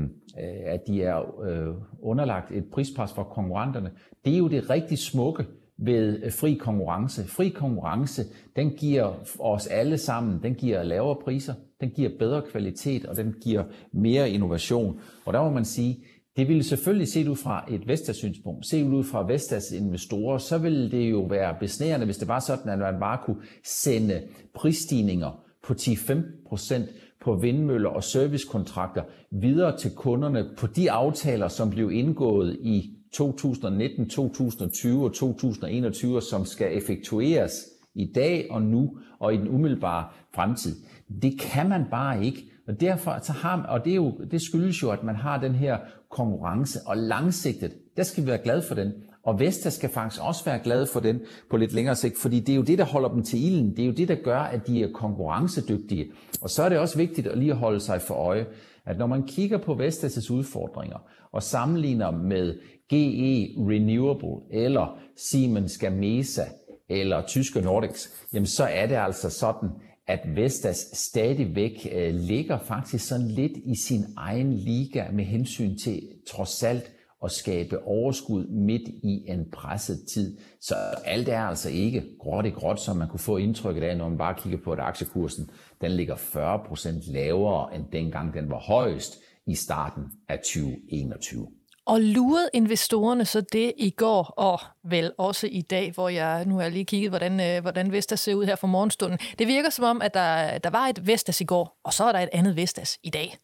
at 0.66 0.88
de 0.88 1.04
er 1.04 1.42
øh, 1.44 1.76
underlagt 2.02 2.52
et 2.52 2.66
prispres 2.74 3.14
fra 3.14 3.24
konkurrenterne. 3.24 3.92
Det 4.26 4.34
er 4.34 4.38
jo 4.38 4.48
det 4.48 4.70
rigtig 4.70 4.98
smukke 4.98 5.46
ved 5.82 6.24
øh, 6.24 6.32
fri 6.32 6.54
konkurrence. 6.54 7.24
Fri 7.28 7.50
konkurrence, 7.50 8.26
den 8.56 8.70
giver 8.70 9.14
os 9.40 9.68
alle 9.68 9.98
sammen, 9.98 10.40
den 10.44 10.56
giver 10.56 10.84
lavere 10.84 11.16
priser, 11.24 11.54
den 11.82 11.90
giver 11.90 12.10
bedre 12.20 12.42
kvalitet, 12.52 13.06
og 13.06 13.18
den 13.18 13.36
giver 13.44 13.64
mere 13.94 14.30
innovation. 14.30 15.00
Og 15.26 15.34
der 15.34 15.44
må 15.44 15.50
man 15.50 15.66
sige, 15.66 16.04
det 16.38 16.48
ville 16.48 16.64
selvfølgelig 16.64 17.08
set 17.08 17.28
ud 17.28 17.36
fra 17.36 17.66
et 17.72 17.88
Vestas 17.88 18.16
synspunkt, 18.16 18.66
set 18.66 18.84
ud 18.84 19.04
fra 19.04 19.26
Vestas 19.28 19.72
investorer, 19.72 20.38
så 20.38 20.58
ville 20.58 20.92
det 20.92 21.12
jo 21.12 21.22
være 21.22 21.56
besnærende, 21.60 22.06
hvis 22.06 22.18
det 22.18 22.28
var 22.28 22.40
sådan, 22.40 22.72
at 22.72 22.80
man 22.80 23.00
bare 23.00 23.20
kunne 23.26 23.42
sende 23.66 24.22
prisstigninger 24.56 25.44
på 25.64 25.74
10-15% 25.74 26.82
på 27.22 27.36
vindmøller 27.36 27.90
og 27.90 28.04
servicekontrakter 28.04 29.04
videre 29.32 29.78
til 29.78 29.92
kunderne 29.96 30.50
på 30.58 30.68
de 30.68 30.92
aftaler, 30.92 31.48
som 31.48 31.70
blev 31.70 31.92
indgået 31.92 32.58
i 32.62 32.96
2019, 33.14 34.10
2020 34.10 35.06
og 35.06 35.14
2021, 35.14 36.22
som 36.22 36.46
skal 36.46 36.78
effektueres 36.78 37.52
i 37.96 38.12
dag 38.16 38.48
og 38.50 38.62
nu 38.62 38.98
og 39.20 39.34
i 39.34 39.38
den 39.38 39.48
umiddelbare 39.48 40.06
fremtid. 40.36 40.76
Det 41.22 41.40
kan 41.40 41.70
man 41.70 41.86
bare 41.92 42.26
ikke. 42.26 42.46
Og 42.68 42.82
derfor 42.82 43.20
så 43.24 43.32
har, 43.32 43.64
og 43.64 43.86
det, 43.86 43.92
er 43.92 43.96
jo, 43.96 44.14
det 44.32 44.42
skyldes 44.42 44.84
jo, 44.84 44.92
at 44.92 45.04
man 45.04 45.16
har 45.16 45.40
den 45.40 45.56
her 45.56 45.78
konkurrence, 46.10 46.80
og 46.86 46.98
langsigtet, 46.98 47.74
der 47.98 48.04
skal 48.04 48.24
vi 48.24 48.28
være 48.28 48.44
glade 48.44 48.62
for 48.62 48.76
den. 48.76 48.92
Og 49.24 49.40
Vestas 49.40 49.74
skal 49.74 49.90
faktisk 49.90 50.22
også 50.24 50.46
være 50.46 50.60
glade 50.64 50.88
for 50.94 51.00
den 51.00 51.20
på 51.50 51.58
lidt 51.58 51.74
længere 51.74 51.96
sigt, 51.96 52.18
fordi 52.18 52.40
det 52.40 52.50
er 52.50 52.56
jo 52.56 52.62
det, 52.62 52.78
der 52.78 52.86
holder 52.86 53.10
dem 53.10 53.24
til 53.24 53.46
ilden. 53.46 53.72
Det 53.72 53.80
er 53.80 53.86
jo 53.86 53.92
det, 53.92 54.08
der 54.08 54.16
gør, 54.24 54.40
at 54.40 54.68
de 54.68 54.84
er 54.84 54.92
konkurrencedygtige. 54.94 56.12
Og 56.42 56.50
så 56.50 56.64
er 56.64 56.70
det 56.70 56.80
også 56.80 56.98
vigtigt 56.98 57.28
at 57.28 57.38
lige 57.38 57.54
holde 57.54 57.80
sig 57.80 58.02
for 58.02 58.14
øje, 58.14 58.46
at 58.86 58.98
når 58.98 59.08
man 59.08 59.24
kigger 59.24 59.58
på 59.58 59.74
Vestas' 59.74 60.34
udfordringer 60.34 60.98
og 61.32 61.44
sammenligner 61.44 62.12
med 62.12 62.56
GE 62.92 63.56
Renewable 63.58 64.62
eller 64.62 65.00
Siemens 65.16 65.78
Gamesa 65.78 66.44
eller 66.90 67.22
Tyske 67.28 67.62
Nordics, 67.62 68.28
jamen 68.34 68.48
så 68.48 68.64
er 68.64 68.88
det 68.88 68.96
altså 68.96 69.30
sådan, 69.30 69.70
at 70.08 70.36
Vestas 70.36 70.78
stadigvæk 70.94 71.88
øh, 71.92 72.16
ligger 72.16 72.58
faktisk 72.58 73.08
sådan 73.08 73.28
lidt 73.28 73.58
i 73.66 73.76
sin 73.76 74.06
egen 74.18 74.54
liga 74.54 75.12
med 75.12 75.26
hensyn 75.26 75.78
til 75.78 76.02
trods 76.28 76.64
alt 76.64 76.92
at 77.24 77.32
skabe 77.32 77.84
overskud 77.84 78.48
midt 78.48 78.88
i 79.04 79.26
en 79.28 79.46
presset 79.54 80.00
tid. 80.14 80.38
Så 80.62 80.76
alt 81.06 81.30
er 81.30 81.42
altså 81.42 81.70
ikke 81.70 82.04
gråt 82.20 82.46
i 82.46 82.50
gråt, 82.50 82.80
som 82.80 82.98
man 82.98 83.08
kunne 83.08 83.20
få 83.20 83.38
indtrykket 83.38 83.84
af, 83.84 83.98
når 83.98 84.10
man 84.10 84.18
bare 84.18 84.36
kigger 84.38 84.60
på, 84.64 84.72
at 84.72 84.80
aktiekursen 84.80 85.50
den 85.82 85.92
ligger 85.92 86.16
40% 86.16 87.14
lavere, 87.14 87.76
end 87.76 87.84
dengang 87.92 88.34
den 88.34 88.50
var 88.50 88.60
højest 88.60 89.14
i 89.48 89.56
starten 89.56 90.04
af 90.30 90.40
2021. 90.40 91.48
Og 91.86 92.02
lurede 92.02 92.50
investorerne 92.54 93.26
så 93.26 93.42
det 93.42 93.74
i 93.78 93.90
går, 93.90 94.24
og 94.24 94.60
vel 94.84 95.12
også 95.18 95.48
i 95.52 95.62
dag, 95.62 95.92
hvor 95.92 96.10
jeg 96.10 96.46
nu 96.46 96.58
har 96.58 96.70
lige 96.70 96.86
kigget, 96.86 97.12
hvordan, 97.12 97.40
øh, 97.40 97.62
hvordan 97.62 97.92
Vestas 97.92 98.20
ser 98.20 98.36
ud 98.36 98.46
her 98.46 98.56
for 98.56 98.68
morgenstunden. 98.68 99.20
Det 99.40 99.48
virker 99.48 99.70
som 99.70 99.86
om, 99.86 100.02
at 100.02 100.14
der, 100.14 100.58
der 100.58 100.70
var 100.70 100.88
et 100.88 101.08
Vestas 101.08 101.42
i 101.42 101.46
går, 101.46 101.80
og 101.84 101.94
så 101.94 102.04
er 102.04 102.12
der 102.12 102.20
et 102.20 102.30
andet 102.34 102.56
Vestas 102.56 103.00
i 103.04 103.10
dag. 103.10 103.38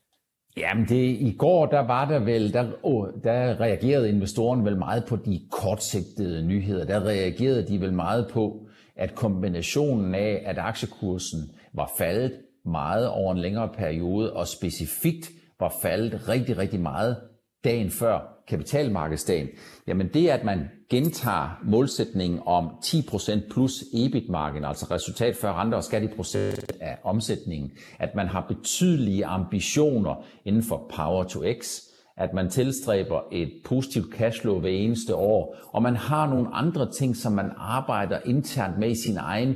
Jamen 0.58 0.86
det, 0.86 1.17
i 1.19 1.36
går 1.38 1.65
der 1.65 1.80
var 1.80 2.06
der 2.06 2.19
vel, 2.19 2.54
der, 2.54 2.71
oh, 2.84 3.08
der 3.23 3.60
reagerede 3.60 4.10
investorerne 4.10 4.65
vel 4.65 4.78
meget 4.78 5.06
på 5.06 5.15
de 5.15 5.41
kortsigtede 5.52 6.43
nyheder. 6.45 6.86
Der 6.86 7.06
reagerede 7.06 7.67
de 7.67 7.82
vel 7.82 7.93
meget 7.93 8.28
på, 8.32 8.67
at 8.95 9.15
kombinationen 9.15 10.15
af, 10.15 10.43
at 10.45 10.58
aktiekursen 10.58 11.39
var 11.73 11.91
faldet 11.97 12.34
meget 12.65 13.10
over 13.10 13.32
en 13.32 13.39
længere 13.39 13.69
periode, 13.78 14.34
og 14.34 14.47
specifikt 14.47 15.30
var 15.60 15.73
faldet 15.82 16.30
rigtig, 16.30 16.58
rigtig 16.58 16.80
meget 16.80 17.17
dagen 17.63 17.91
før 17.91 18.20
kapitalmarkedsdagen, 18.48 19.48
jamen 19.88 20.08
det 20.13 20.30
er, 20.30 20.34
at 20.34 20.43
man 20.43 20.60
gentager 20.89 21.60
målsætningen 21.63 22.39
om 22.46 22.70
10% 22.86 23.54
plus 23.54 23.84
EBIT-margin, 23.93 24.65
altså 24.65 24.86
resultat 24.91 25.36
før 25.36 25.54
renter 25.54 25.78
og 25.78 25.84
skat 25.84 26.04
i 26.04 26.08
procent 26.08 26.72
af 26.82 26.98
omsætningen, 27.04 27.72
at 28.00 28.15
man 28.15 28.28
har 28.28 28.46
betydelige 28.48 29.26
ambitioner 29.26 30.26
inden 30.46 30.63
for 30.63 30.91
Power 30.96 31.24
to 31.24 31.43
X, 31.62 31.82
at 32.17 32.34
man 32.34 32.50
tilstræber 32.50 33.20
et 33.32 33.52
positivt 33.65 34.15
cashflow 34.15 34.60
hver 34.60 34.70
eneste 34.70 35.15
år, 35.15 35.56
og 35.72 35.82
man 35.82 35.96
har 35.96 36.28
nogle 36.28 36.48
andre 36.54 36.91
ting, 36.91 37.17
som 37.17 37.32
man 37.32 37.52
arbejder 37.58 38.20
internt 38.26 38.78
med 38.80 38.89
i 38.89 39.02
sin 39.06 39.17
egen 39.17 39.56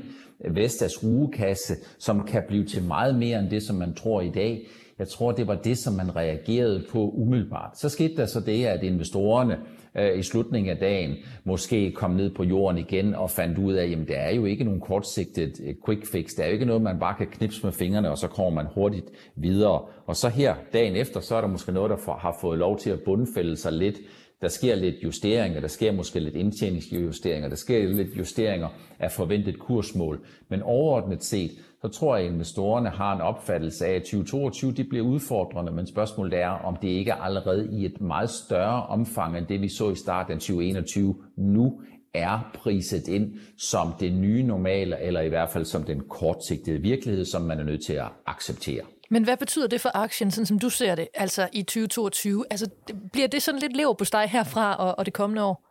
Vestas 0.50 1.04
rugekasse, 1.04 1.74
som 2.00 2.24
kan 2.24 2.44
blive 2.48 2.66
til 2.66 2.84
meget 2.84 3.16
mere 3.16 3.40
end 3.40 3.50
det, 3.50 3.64
som 3.64 3.76
man 3.76 3.94
tror 3.94 4.22
i 4.22 4.30
dag. 4.30 4.68
Jeg 5.02 5.10
tror, 5.10 5.32
det 5.32 5.48
var 5.48 5.56
det, 5.56 5.78
som 5.78 5.94
man 5.94 6.16
reagerede 6.16 6.84
på 6.92 7.10
umiddelbart. 7.10 7.80
Så 7.80 7.90
skete 7.90 8.16
der 8.16 8.26
så 8.26 8.40
det, 8.40 8.66
at 8.66 8.84
investorerne 8.84 9.58
øh, 9.98 10.20
i 10.20 10.24
slutningen 10.24 10.72
af 10.72 10.78
dagen 10.78 11.16
måske 11.44 11.92
kom 11.92 12.12
ned 12.12 12.30
på 12.36 12.44
jorden 12.44 12.78
igen 12.78 13.16
og 13.16 13.30
fandt 13.30 13.58
ud 13.58 13.74
af, 13.74 13.86
at 14.02 14.08
der 14.08 14.16
er 14.16 14.36
jo 14.36 14.46
ikke 14.46 14.64
nogen 14.64 14.80
kortsigtet 14.80 15.62
øh, 15.66 15.76
quick 15.86 16.12
fix. 16.12 16.30
Det 16.30 16.40
er 16.40 16.48
jo 16.48 16.54
ikke 16.54 16.66
noget, 16.66 16.82
man 16.82 17.00
bare 17.00 17.16
kan 17.18 17.28
knipse 17.28 17.64
med 17.64 17.72
fingrene, 17.72 18.12
og 18.12 18.18
så 18.18 18.28
kommer 18.28 18.64
man 18.64 18.74
hurtigt 18.76 19.06
videre. 19.36 19.82
Og 20.06 20.16
så 20.16 20.30
her, 20.30 20.56
dagen 20.74 20.96
efter, 20.96 21.20
så 21.20 21.36
er 21.36 21.42
der 21.42 21.48
måske 21.48 21.72
noget, 21.72 21.90
der 21.90 22.18
har 22.18 22.38
fået 22.42 22.60
lov 22.60 22.80
til 22.80 22.90
at 22.90 23.00
bundfælde 23.06 23.58
sig 23.58 23.74
lidt. 23.74 23.96
Der 24.42 24.48
sker 24.48 24.76
lidt 24.76 24.96
justeringer, 25.04 25.62
der 25.62 25.68
sker 25.68 25.92
måske 25.92 26.20
lidt 26.20 26.36
indtjeningsjusteringer, 26.36 27.50
der 27.50 27.56
sker 27.56 27.88
lidt 27.88 28.18
justeringer 28.18 28.68
af 29.00 29.12
forventet 29.12 29.60
kursmål. 29.60 30.20
Men 30.50 30.62
overordnet 30.62 31.24
set, 31.24 31.52
så 31.82 31.88
tror 31.88 32.16
jeg, 32.16 32.26
at 32.26 32.32
investorerne 32.32 32.90
har 32.90 33.16
en 33.16 33.22
opfattelse 33.22 33.86
af, 33.86 33.94
at 33.96 34.02
2022 34.02 34.72
de 34.72 34.84
bliver 34.84 35.06
udfordrende, 35.06 35.72
men 35.72 35.88
spørgsmålet 35.88 36.40
er, 36.40 36.50
om 36.50 36.76
det 36.76 36.88
ikke 36.88 37.14
allerede 37.14 37.70
i 37.72 37.86
et 37.86 38.02
meget 38.02 38.30
større 38.30 38.86
omfang 38.86 39.38
end 39.38 39.48
det, 39.48 39.62
vi 39.62 39.70
så 39.70 39.90
i 39.90 39.96
starten 39.96 40.34
af 40.34 40.40
2021, 40.40 41.16
nu 41.38 41.82
er 42.14 42.52
priset 42.54 43.08
ind 43.08 43.34
som 43.58 43.94
det 44.00 44.14
nye 44.14 44.44
normale, 44.44 45.02
eller 45.02 45.22
i 45.22 45.30
hvert 45.30 45.50
fald 45.50 45.66
som 45.66 45.84
den 45.84 46.02
kortsigtede 46.10 46.82
virkelighed, 46.82 47.26
som 47.26 47.42
man 47.42 47.60
er 47.60 47.64
nødt 47.64 47.86
til 47.86 47.94
at 47.94 48.08
acceptere. 48.26 48.82
Men 49.10 49.24
hvad 49.24 49.38
betyder 49.38 49.68
det 49.68 49.82
for 49.82 49.98
aktien, 49.98 50.32
sådan 50.32 50.46
som 50.46 50.60
du 50.60 50.70
ser 50.70 50.96
det, 50.96 51.08
altså 51.14 51.50
i 51.54 51.64
2022? 51.64 52.46
Altså, 52.50 52.70
bliver 53.14 53.28
det 53.28 53.42
sådan 53.42 53.60
lidt 53.60 53.78
lever 53.78 53.94
på 53.94 54.06
dig 54.12 54.30
herfra 54.30 54.76
og, 54.76 55.00
og 55.00 55.06
det 55.06 55.14
kommende 55.14 55.44
år? 55.44 55.64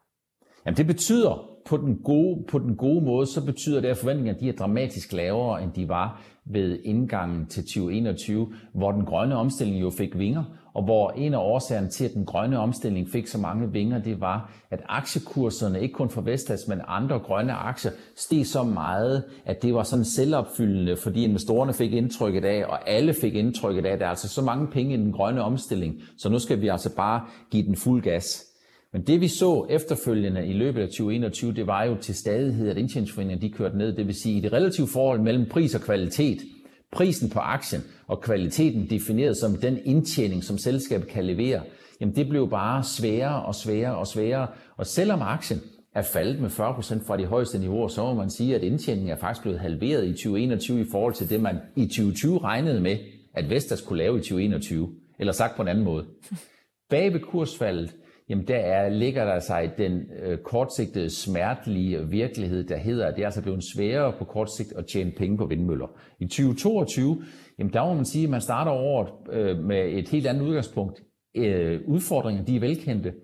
Jamen 0.67 0.77
det 0.77 0.87
betyder 0.87 1.50
på 1.65 1.77
den, 1.77 1.97
gode, 2.05 2.45
på 2.49 2.59
den 2.59 2.77
gode 2.77 3.05
måde, 3.05 3.27
så 3.27 3.45
betyder 3.45 3.81
det, 3.81 3.89
at 3.89 3.97
forventningerne 3.97 4.41
de 4.41 4.49
er 4.49 4.53
dramatisk 4.53 5.13
lavere, 5.13 5.63
end 5.63 5.73
de 5.73 5.89
var 5.89 6.23
ved 6.45 6.79
indgangen 6.85 7.47
til 7.47 7.63
2021, 7.63 8.53
hvor 8.73 8.93
den 8.93 9.05
grønne 9.05 9.37
omstilling 9.37 9.81
jo 9.81 9.91
fik 9.91 10.19
vinger, 10.19 10.45
og 10.75 10.85
hvor 10.85 11.11
en 11.11 11.35
af 11.35 11.39
årsagerne 11.39 11.89
til, 11.89 12.05
at 12.05 12.15
den 12.15 12.25
grønne 12.25 12.59
omstilling 12.59 13.09
fik 13.09 13.27
så 13.27 13.39
mange 13.39 13.73
vinger, 13.73 13.99
det 14.03 14.21
var, 14.21 14.53
at 14.71 14.81
aktiekurserne, 14.89 15.81
ikke 15.81 15.95
kun 15.95 16.11
for 16.11 16.21
Vestas, 16.21 16.69
men 16.69 16.81
andre 16.89 17.19
grønne 17.19 17.53
aktier, 17.53 17.93
steg 18.17 18.47
så 18.47 18.63
meget, 18.63 19.25
at 19.45 19.63
det 19.63 19.75
var 19.75 19.83
sådan 19.83 20.05
selvopfyldende, 20.05 20.97
fordi 20.97 21.25
investorerne 21.25 21.73
fik 21.73 21.93
indtrykket 21.93 22.45
af, 22.45 22.65
og 22.65 22.91
alle 22.91 23.15
fik 23.15 23.35
indtrykket 23.35 23.87
af, 23.87 23.93
at 23.93 24.01
der 24.01 24.07
er 24.07 24.11
altså 24.11 24.29
så 24.29 24.43
mange 24.43 24.67
penge 24.67 24.95
i 24.95 24.97
den 24.97 25.13
grønne 25.13 25.43
omstilling, 25.43 25.95
så 26.19 26.29
nu 26.29 26.39
skal 26.39 26.61
vi 26.61 26.69
altså 26.69 26.97
bare 26.97 27.21
give 27.51 27.67
den 27.67 27.77
fuld 27.77 28.03
gas. 28.03 28.50
Men 28.93 29.03
det 29.03 29.21
vi 29.21 29.29
så 29.29 29.67
efterfølgende 29.71 30.47
i 30.47 30.53
løbet 30.53 30.81
af 30.81 30.89
2021, 30.89 31.55
det 31.55 31.67
var 31.67 31.85
jo 31.85 31.97
til 31.97 32.15
stadighed, 32.15 32.69
at 32.69 32.77
indtjeningsforeningerne 32.77 33.43
de 33.43 33.53
kørte 33.53 33.79
ned. 33.79 33.97
Det 33.97 34.07
vil 34.07 34.15
sige, 34.15 34.39
i 34.39 34.41
det 34.41 34.53
relative 34.53 34.87
forhold 34.87 35.21
mellem 35.21 35.49
pris 35.49 35.75
og 35.75 35.81
kvalitet, 35.81 36.39
prisen 36.93 37.31
på 37.31 37.39
aktien 37.39 37.83
og 38.07 38.21
kvaliteten 38.21 38.91
defineret 38.91 39.37
som 39.37 39.57
den 39.57 39.79
indtjening, 39.85 40.45
som 40.45 40.59
selskabet 40.59 41.09
kan 41.09 41.25
levere, 41.25 41.63
jamen 42.01 42.17
det 42.17 42.29
blev 42.29 42.51
bare 42.51 42.85
sværere 42.85 43.43
og 43.43 43.55
sværere 43.55 43.97
og 43.97 44.07
sværere. 44.07 44.47
Og 44.77 44.87
selvom 44.87 45.23
aktien 45.23 45.61
er 45.95 46.03
faldet 46.03 46.41
med 46.41 46.51
40% 46.51 47.07
fra 47.07 47.17
de 47.17 47.27
højeste 47.27 47.59
niveauer, 47.59 47.89
så 47.89 48.03
må 48.03 48.15
man 48.15 48.31
sige, 48.31 48.55
at 48.55 48.63
indtjeningen 48.63 49.13
er 49.13 49.17
faktisk 49.17 49.43
blevet 49.43 49.61
halveret 49.61 50.09
i 50.09 50.13
2021 50.13 50.81
i 50.81 50.87
forhold 50.91 51.15
til 51.15 51.31
det, 51.31 51.41
man 51.41 51.59
i 51.77 51.87
2020 51.87 52.39
regnede 52.39 52.81
med, 52.81 52.97
at 53.35 53.51
Vestas 53.51 53.81
kunne 53.81 53.99
lave 53.99 54.19
i 54.19 54.21
2021. 54.21 54.95
Eller 55.19 55.33
sagt 55.33 55.57
på 55.57 55.63
en 55.63 55.69
anden 55.69 55.85
måde. 55.85 56.07
Bag 56.91 57.13
ved 57.13 57.21
kursfaldet, 57.21 57.95
jamen 58.31 58.49
der 58.49 58.57
er, 58.57 58.89
ligger 58.89 59.25
der 59.25 59.41
sig 59.41 59.73
den 59.79 60.03
øh, 60.23 60.39
kortsigtede 60.39 61.11
smertelige 61.11 62.09
virkelighed, 62.09 62.65
der 62.65 62.77
hedder, 62.77 63.07
at 63.07 63.15
det 63.17 63.23
er 63.23 63.27
altså 63.27 63.43
blevet 63.43 63.65
sværere 63.75 64.13
på 64.19 64.25
kort 64.25 64.53
sigt 64.57 64.73
at 64.77 64.87
tjene 64.87 65.13
penge 65.17 65.37
på 65.37 65.47
vindmøller. 65.47 65.87
I 66.21 66.27
2022, 66.27 67.23
jamen 67.59 67.73
der 67.73 67.85
må 67.85 67.95
man 67.95 68.05
sige, 68.05 68.25
at 68.25 68.31
man 68.31 68.41
starter 68.41 68.73
året 68.73 69.09
øh, 69.33 69.59
med 69.59 69.93
et 69.93 70.09
helt 70.09 70.27
andet 70.27 70.43
udgangspunkt. 70.43 71.03
Øh, 71.37 71.81
udfordringer, 71.87 72.45
de 72.45 72.57
er 72.57 72.61
velkendte. 72.61 73.15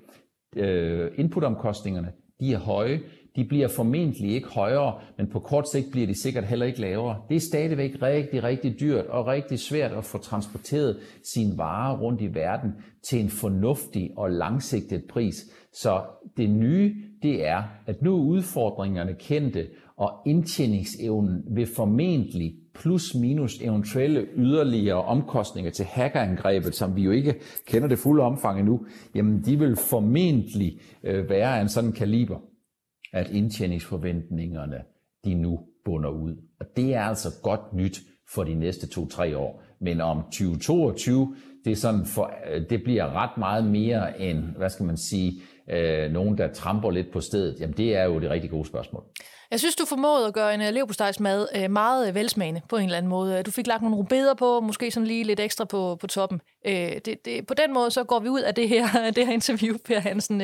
Øh, 0.56 1.10
inputomkostningerne, 1.16 2.12
de 2.40 2.52
er 2.52 2.58
høje. 2.58 3.00
De 3.36 3.44
bliver 3.44 3.68
formentlig 3.68 4.34
ikke 4.34 4.48
højere, 4.48 4.94
men 5.18 5.26
på 5.26 5.40
kort 5.40 5.64
sigt 5.72 5.86
bliver 5.90 6.06
de 6.06 6.22
sikkert 6.22 6.44
heller 6.44 6.66
ikke 6.66 6.80
lavere. 6.80 7.20
Det 7.28 7.36
er 7.36 7.40
stadigvæk 7.40 8.02
rigtig, 8.02 8.42
rigtig 8.42 8.80
dyrt 8.80 9.06
og 9.06 9.26
rigtig 9.26 9.58
svært 9.58 9.92
at 9.92 10.04
få 10.04 10.18
transporteret 10.18 10.98
sine 11.32 11.58
varer 11.58 11.98
rundt 11.98 12.20
i 12.20 12.34
verden 12.34 12.70
til 13.08 13.20
en 13.20 13.28
fornuftig 13.28 14.10
og 14.16 14.30
langsigtet 14.30 15.04
pris. 15.10 15.34
Så 15.72 16.00
det 16.36 16.50
nye, 16.50 16.94
det 17.22 17.46
er, 17.46 17.62
at 17.86 18.02
nu 18.02 18.16
er 18.16 18.22
udfordringerne 18.22 19.14
kendte, 19.18 19.66
og 19.96 20.12
indtjeningsevnen 20.26 21.42
vil 21.50 21.66
formentlig 21.76 22.54
plus 22.74 23.14
minus 23.14 23.60
eventuelle 23.60 24.26
yderligere 24.36 25.02
omkostninger 25.02 25.70
til 25.70 25.84
hackerangrebet, 25.84 26.74
som 26.74 26.96
vi 26.96 27.02
jo 27.02 27.10
ikke 27.10 27.34
kender 27.66 27.88
det 27.88 27.98
fulde 27.98 28.22
omfang 28.22 28.58
endnu, 28.58 28.86
jamen 29.14 29.42
de 29.44 29.58
vil 29.58 29.76
formentlig 29.76 30.80
øh, 31.04 31.30
være 31.30 31.58
af 31.58 31.62
en 31.62 31.68
sådan 31.68 31.92
kaliber, 31.92 32.38
at 33.12 33.30
indtjeningsforventningerne 33.30 34.82
de 35.24 35.34
nu 35.34 35.60
bunder 35.84 36.10
ud. 36.10 36.36
Og 36.60 36.66
det 36.76 36.94
er 36.94 37.02
altså 37.02 37.28
godt 37.42 37.74
nyt 37.74 38.00
for 38.34 38.44
de 38.44 38.54
næste 38.54 38.86
to-tre 38.86 39.36
år. 39.36 39.62
Men 39.80 40.00
om 40.00 40.22
2022, 40.22 41.36
det, 41.64 41.72
er 41.72 41.76
sådan 41.76 42.06
for, 42.06 42.30
øh, 42.50 42.62
det 42.70 42.82
bliver 42.82 43.22
ret 43.22 43.38
meget 43.38 43.64
mere 43.64 44.20
end, 44.20 44.38
hvad 44.56 44.70
skal 44.70 44.86
man 44.86 44.96
sige, 44.96 45.40
øh, 45.70 46.12
nogen, 46.12 46.38
der 46.38 46.52
tramper 46.52 46.90
lidt 46.90 47.12
på 47.12 47.20
stedet. 47.20 47.56
Jamen 47.60 47.76
det 47.76 47.96
er 47.96 48.04
jo 48.04 48.20
det 48.20 48.30
rigtig 48.30 48.50
gode 48.50 48.66
spørgsmål. 48.66 49.04
Jeg 49.50 49.60
synes, 49.60 49.76
du 49.76 49.84
formåede 49.84 50.26
at 50.26 50.34
gøre 50.34 50.54
en 50.54 50.60
øh, 50.60 50.72
leverpostejsmad 50.72 51.48
øh, 51.56 51.70
meget 51.70 52.14
velsmagende 52.14 52.60
på 52.68 52.76
en 52.76 52.84
eller 52.84 52.96
anden 52.96 53.10
måde. 53.10 53.42
Du 53.42 53.50
fik 53.50 53.66
lagt 53.66 53.82
nogle 53.82 53.96
rubeder 53.96 54.34
på, 54.34 54.60
måske 54.60 54.90
sådan 54.90 55.06
lige 55.06 55.24
lidt 55.24 55.40
ekstra 55.40 55.64
på, 55.64 55.96
på 56.00 56.06
toppen. 56.06 56.40
Det, 56.64 57.24
det, 57.24 57.46
på 57.46 57.54
den 57.54 57.74
måde, 57.74 57.90
så 57.90 58.04
går 58.04 58.20
vi 58.20 58.28
ud 58.28 58.40
af 58.40 58.54
det 58.54 58.68
her, 58.68 58.86
det 59.16 59.26
her 59.26 59.32
interview, 59.32 59.76
Per 59.84 59.98
Hansen, 59.98 60.40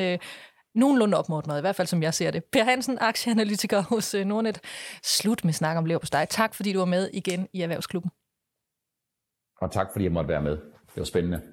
nogenlunde 0.75 1.17
opmuntret, 1.17 1.57
i 1.57 1.61
hvert 1.61 1.75
fald 1.75 1.87
som 1.87 2.03
jeg 2.03 2.13
ser 2.13 2.31
det. 2.31 2.43
Per 2.51 2.63
Hansen, 2.63 2.97
aktieanalytiker 3.01 3.81
hos 3.81 4.13
øh, 4.13 4.25
Nordnet. 4.25 4.59
Slut 5.03 5.45
med 5.45 5.53
snak 5.53 5.77
om 5.77 5.85
leverpostej. 5.85 6.25
Tak, 6.25 6.55
fordi 6.55 6.73
du 6.73 6.79
var 6.79 6.85
med 6.85 7.09
igen 7.13 7.47
i 7.53 7.61
Erhvervsklubben. 7.61 8.11
Og 9.61 9.71
tak, 9.71 9.87
fordi 9.91 10.03
jeg 10.05 10.11
måtte 10.11 10.27
være 10.27 10.41
med. 10.41 10.51
Det 10.51 10.97
var 10.97 11.03
spændende. 11.03 11.52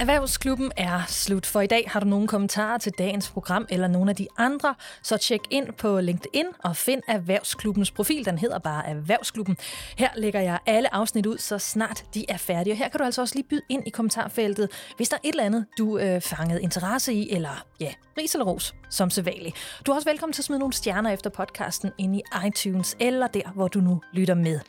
Erhvervsklubben 0.00 0.72
er 0.76 1.02
slut 1.08 1.46
for 1.46 1.60
i 1.60 1.66
dag. 1.66 1.84
Har 1.86 2.00
du 2.00 2.06
nogle 2.06 2.28
kommentarer 2.28 2.78
til 2.78 2.92
dagens 2.98 3.30
program 3.30 3.66
eller 3.70 3.88
nogle 3.88 4.10
af 4.10 4.16
de 4.16 4.26
andre, 4.38 4.74
så 5.02 5.16
tjek 5.16 5.40
ind 5.50 5.72
på 5.72 6.00
LinkedIn 6.00 6.44
og 6.64 6.76
find 6.76 7.02
Erhvervsklubbens 7.08 7.90
profil. 7.90 8.24
Den 8.24 8.38
hedder 8.38 8.58
bare 8.58 8.86
Erhvervsklubben. 8.86 9.56
Her 9.98 10.08
lægger 10.16 10.40
jeg 10.40 10.58
alle 10.66 10.94
afsnit 10.94 11.26
ud, 11.26 11.38
så 11.38 11.58
snart 11.58 12.04
de 12.14 12.24
er 12.28 12.36
færdige. 12.36 12.72
Og 12.72 12.78
her 12.78 12.88
kan 12.88 12.98
du 12.98 13.04
altså 13.04 13.20
også 13.20 13.34
lige 13.34 13.46
byde 13.48 13.60
ind 13.68 13.86
i 13.86 13.90
kommentarfeltet, 13.90 14.70
hvis 14.96 15.08
der 15.08 15.16
er 15.16 15.20
et 15.24 15.30
eller 15.30 15.44
andet, 15.44 15.66
du 15.78 15.98
øh, 15.98 16.20
fangede 16.20 16.62
interesse 16.62 17.12
i, 17.12 17.32
eller 17.32 17.64
ja, 17.80 17.92
ris 18.18 18.34
eller 18.34 18.44
ros, 18.44 18.74
som 18.90 19.10
sædvanligt. 19.10 19.56
Du 19.86 19.92
er 19.92 19.96
også 19.96 20.08
velkommen 20.08 20.32
til 20.32 20.40
at 20.40 20.46
smide 20.46 20.58
nogle 20.58 20.72
stjerner 20.72 21.10
efter 21.10 21.30
podcasten 21.30 21.90
ind 21.98 22.16
i 22.16 22.22
iTunes, 22.46 22.96
eller 23.00 23.26
der, 23.26 23.52
hvor 23.54 23.68
du 23.68 23.80
nu 23.80 24.02
lytter 24.12 24.34
med. 24.34 24.60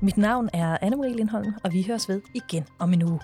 Mit 0.00 0.16
navn 0.16 0.48
er 0.52 0.76
Anne-Marie 0.82 1.16
Lindholm, 1.16 1.54
og 1.64 1.72
vi 1.72 1.82
høres 1.82 2.08
ved 2.08 2.22
igen 2.34 2.64
om 2.78 2.92
en 2.92 3.02
uge. 3.02 3.20